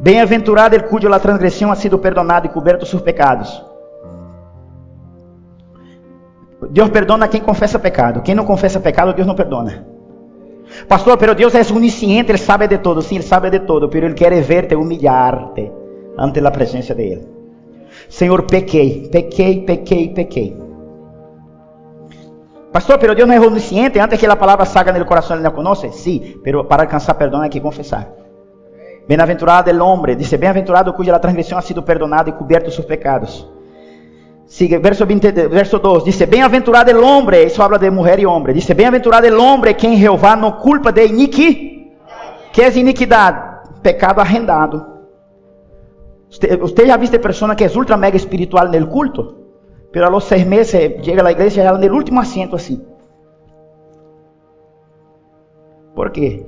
[0.00, 3.64] Bem-aventurado el cujo la transgressão ha sido perdonada e coberto seus pecados.
[6.70, 8.22] Deus perdona quem confessa pecado.
[8.22, 9.86] Quem não confessa pecado, Deus não perdona.
[10.86, 13.00] Pastor, pero Deus é onisciente, Ele sabe de todo.
[13.02, 15.70] Sim, Ele sabe de todo, pero Ele quer verte humilhar-te
[16.16, 17.28] ante a presença de Ele.
[18.08, 20.67] Senhor, pequei, pequei, pequei, pequei.
[22.72, 25.52] Pastor, pero Deus não é onisciente, antes que a palavra salga no coração, Ele não
[25.52, 25.90] conhece?
[25.92, 28.08] Sim, pero para alcançar perdão hay que confessar.
[29.08, 33.48] Bem-aventurado el hombre, dice, bem-aventurado cuja transgressão ha sido perdonada e coberto seus pecados.
[34.46, 38.54] Sigue, verso, 20, verso 2, dice, bem-aventurado el hombre, isso habla de mulher e homem,
[38.54, 41.68] dice, bem-aventurado el hombre que em Jeová não culpa de iniquidade.
[42.52, 43.38] Que é iniquidade?
[43.82, 44.84] Pecado arrendado.
[46.60, 49.47] Você já viste pessoa que é ultra mega espiritual no culto?
[49.90, 50.70] Pero a los seis meses
[51.02, 52.84] chega à igreja e ela no último assento assim.
[55.94, 56.46] Por quê?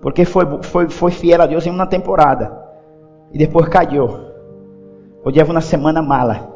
[0.00, 2.52] Porque foi, foi, foi fiel a Deus em uma temporada.
[3.32, 4.04] E depois caiu.
[5.24, 6.52] Ou leva uma semana mala.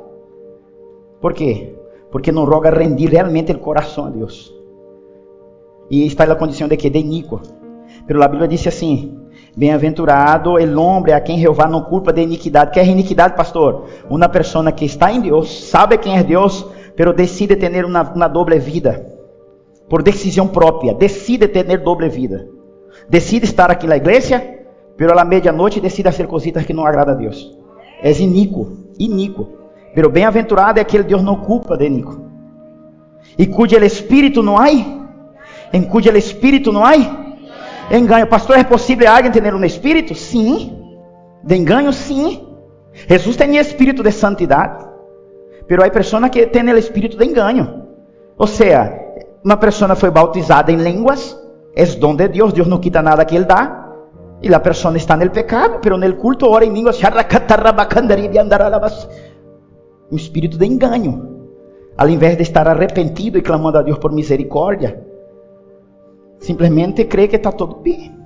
[1.20, 1.76] ¿Por quê?
[2.10, 4.54] Porque não roga rendir realmente o coração a Deus.
[5.90, 6.88] E está na condição de que?
[6.88, 7.40] De iníquo.
[8.06, 9.19] Pero a Bíblia diz assim:
[9.56, 12.70] Bem-aventurado el hombre a quem Jeová não culpa de iniquidade.
[12.70, 13.86] Que é iniquidade, pastor?
[14.08, 18.28] Uma pessoa que está em Deus, sabe quem é Deus, pero decide ter uma, uma
[18.28, 19.06] doble vida.
[19.88, 22.48] Por decisão própria, decide ter doble vida.
[23.08, 24.42] Decide estar aqui na igreja,
[24.96, 27.56] pero a la medianoite decide fazer coisitas que não agrada a Deus.
[28.02, 29.48] É iníquo, iníquo.
[29.94, 32.20] Pero bem-aventurado é aquele Deus não culpa de Nico.
[33.36, 34.70] E cujo espírito não há?
[35.72, 36.94] Em cujo espírito não há?
[37.90, 38.26] Enganho.
[38.26, 40.14] Pastor, é possível alguém ter um espírito?
[40.14, 40.78] Sim.
[41.42, 42.46] De enganho, sim.
[43.08, 44.86] Jesus tinha espírito de santidade.
[45.66, 47.84] Pero há pessoas que têm o espírito de enganho.
[48.38, 48.92] Ou seja,
[49.44, 51.38] uma pessoa foi bautizada em línguas,
[51.74, 53.88] é dom de Deus, Deus não quita nada que ele dá.
[54.42, 56.98] E a pessoa está no pecado, pero no culto ora em línguas
[60.10, 61.48] um espírito de engano,
[61.96, 65.09] ao invés de estar arrependido e clamando a Deus por misericórdia.
[66.40, 68.18] Simplesmente crê que está todo bem.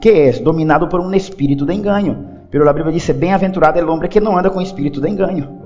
[0.00, 2.36] Que é dominado por um espírito de engano.
[2.50, 5.60] Pero a Bíblia diz: bem-aventurado é o homem que não anda com espírito de engano.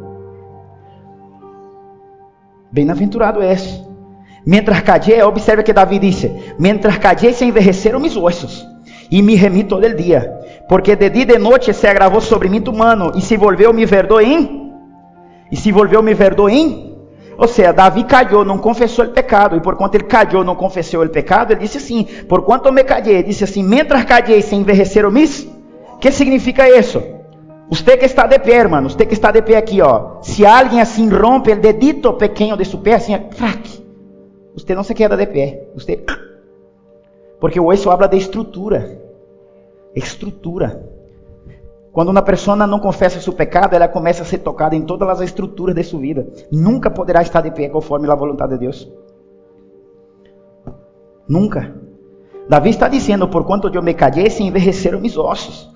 [2.72, 3.84] Bem-aventurado é esse.
[4.46, 8.66] Mientras callé, observe que Davi disse: Mientras callé se envejeceram mis ossos
[9.10, 12.48] e me remi todo el dia, porque de dia e de noite se agravou sobre
[12.48, 14.72] mim tu mano e se volveu me verdor em
[15.50, 16.89] e se volveu me verdor em
[17.41, 21.03] ou seja, Davi callou, não confessou o pecado, e por quanto ele callou, não confessou
[21.03, 24.55] o pecado, ele disse assim: Por quanto me callei, ele disse assim: Mientras callei se
[24.55, 25.49] envejeceram mis,
[25.99, 27.03] que significa isso?
[27.70, 30.20] Você que está de pé, hermano, você que está de pé aqui, ó.
[30.20, 33.82] Se alguém assim rompe o dedito pequeno de seu pé, assim, crack,
[34.53, 35.66] você não se queda de pé.
[35.74, 36.05] Você,
[37.41, 39.01] porque o osso habla de estrutura,
[39.95, 40.99] estrutura.
[41.93, 45.20] Quando uma pessoa não confessa seu pecado, ela começa a ser tocada em todas as
[45.20, 46.26] estruturas de sua vida.
[46.51, 48.88] Nunca poderá estar de pé conforme a vontade de Deus.
[51.28, 51.74] Nunca.
[52.49, 55.70] Davi está dizendo: Por quanto eu me callei, se envelheceram meus ossos.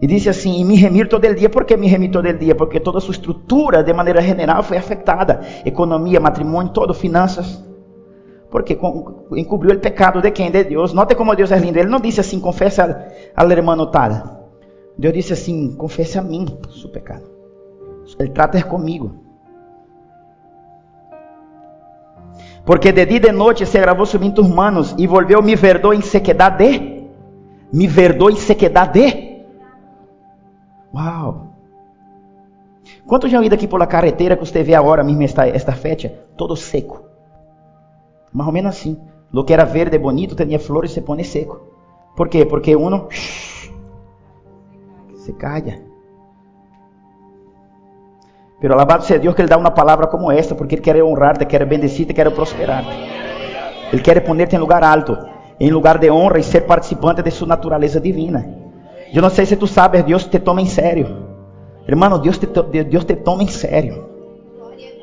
[0.00, 1.48] E disse assim: e me remir todo el dia.
[1.48, 2.54] Por que me remir todo el dia?
[2.56, 7.62] Porque toda sua estrutura, de maneira general, foi afetada: economia, matrimônio, todo, finanças.
[8.50, 8.78] Porque
[9.36, 10.50] encobriu o pecado de quem?
[10.50, 10.92] De Deus.
[10.92, 11.78] Note como Deus é lindo.
[11.78, 14.33] Ele não disse assim: confessa al hermano tal.
[14.96, 17.24] Deus disse assim: confesse a mim o seu pecado.
[18.18, 19.24] Ele trata comigo.
[22.64, 25.92] Porque de dia e de noite se agravou sobre tus manos e volveu me verdou
[25.92, 27.08] em sequedade.
[27.72, 29.42] Me verdou em sequedade.
[30.94, 31.48] Uau!
[33.06, 36.14] Quantos já ido aqui pela carretera que você vê agora mesmo esta, esta fecha?
[36.36, 37.02] Todo seco.
[38.32, 38.98] Mais ou menos assim.
[39.32, 41.60] Lo que era verde, bonito, tinha flores, se põe seco.
[42.16, 42.46] Por quê?
[42.46, 43.08] Porque uno
[45.24, 45.80] se calla.
[48.60, 51.44] Pero alabado seja Deus que Ele dá uma palavra como esta, porque Ele quer honrar-te,
[51.46, 52.90] quer bendecir-te, quer prosperar-te.
[53.92, 55.16] Ele quer poner-te em lugar alto,
[55.58, 58.46] em lugar de honra e ser participante de sua natureza divina.
[59.12, 61.24] Eu não sei se tu sabes, Deus te toma em sério.
[61.86, 62.46] Hermano, Deus te,
[62.84, 64.08] Deus te toma em sério.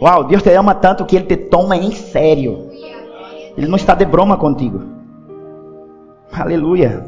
[0.01, 2.69] Uau, Deus te ama tanto que Ele te toma em sério.
[3.57, 4.81] Ele não está de broma contigo.
[6.31, 7.05] Aleluia.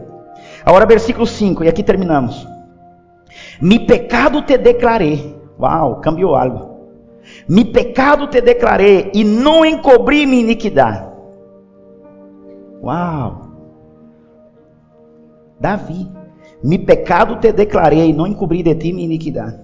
[0.66, 2.53] Agora, versículo 5, e aqui terminamos.
[3.64, 5.40] Mi pecado te declarei.
[5.58, 6.74] Uau, cambiou algo.
[7.48, 11.08] Mi pecado te declarei e não encobri minha iniquidade.
[12.82, 13.48] Uau.
[15.58, 16.12] Davi.
[16.62, 19.58] Mi pecado te declarei, não encobri de ti minha iniquidade.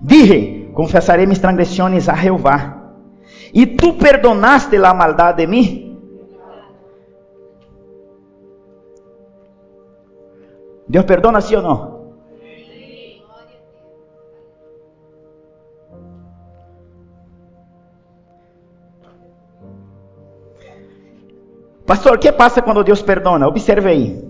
[0.00, 2.94] Dije, confessarei mis transgresiones a Jeová.
[3.52, 6.00] E tu perdonaste a maldade de mim?
[10.88, 11.99] Deus perdona sim ou não?
[21.90, 23.48] Pastor, o que passa quando Deus perdona?
[23.48, 24.24] Observe aí.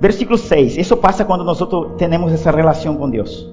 [0.00, 0.76] Versículo 6.
[0.76, 1.60] Isso passa quando nós
[1.96, 3.48] temos essa relação com Deus.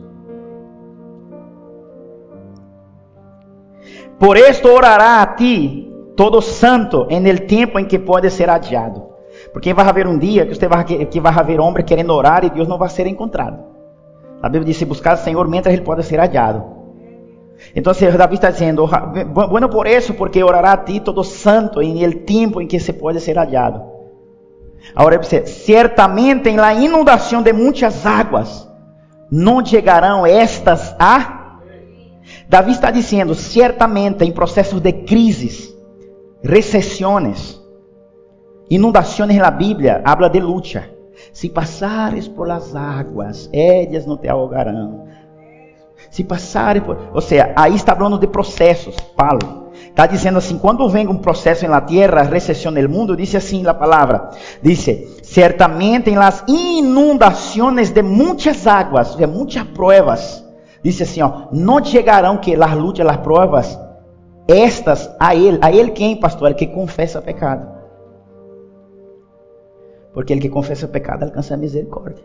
[4.17, 9.09] Por esto orará a ti todo santo en el tempo em que pode ser adiado.
[9.53, 12.49] Porque vai haver um dia que você vai que vai haver homem querendo orar e
[12.49, 13.63] Deus não vai ser encontrado.
[14.41, 16.80] A Bíblia diz: buscar o Senhor mientras ele pode ser adiado.
[17.75, 18.87] Então, Davi está dizendo:
[19.33, 22.93] bueno por isso, porque orará a ti todo santo em el tempo em que se
[22.93, 23.81] pode ser adiado.
[24.95, 28.67] Agora você, certamente em la inundação de muitas águas,
[29.31, 31.59] não chegarão estas a.
[32.49, 35.73] Davi está dizendo, certamente em processos de crises,
[36.43, 37.61] recessões,
[38.69, 40.89] inundações na Bíblia, habla de luta.
[41.31, 45.07] Se passares por las águas, elas não te ahogarão.
[46.11, 46.97] Se passares por.
[47.13, 49.71] Ou seja, aí está falando de processos, Paulo.
[49.73, 53.73] Está dizendo assim, quando vem um processo na terra, recessão no mundo, diz assim a
[53.73, 54.29] palavra,
[54.61, 54.85] diz,
[55.23, 60.45] certamente em las inundações de muitas águas, de muitas pruebas,
[60.83, 63.79] diz assim, ó, não chegarão que las lutas, las pruebas,
[64.47, 66.49] estas a ele, a ele quem, pastor?
[66.49, 67.67] Ele que confessa pecado.
[70.13, 72.23] Porque ele que confessa pecado alcança a misericórdia.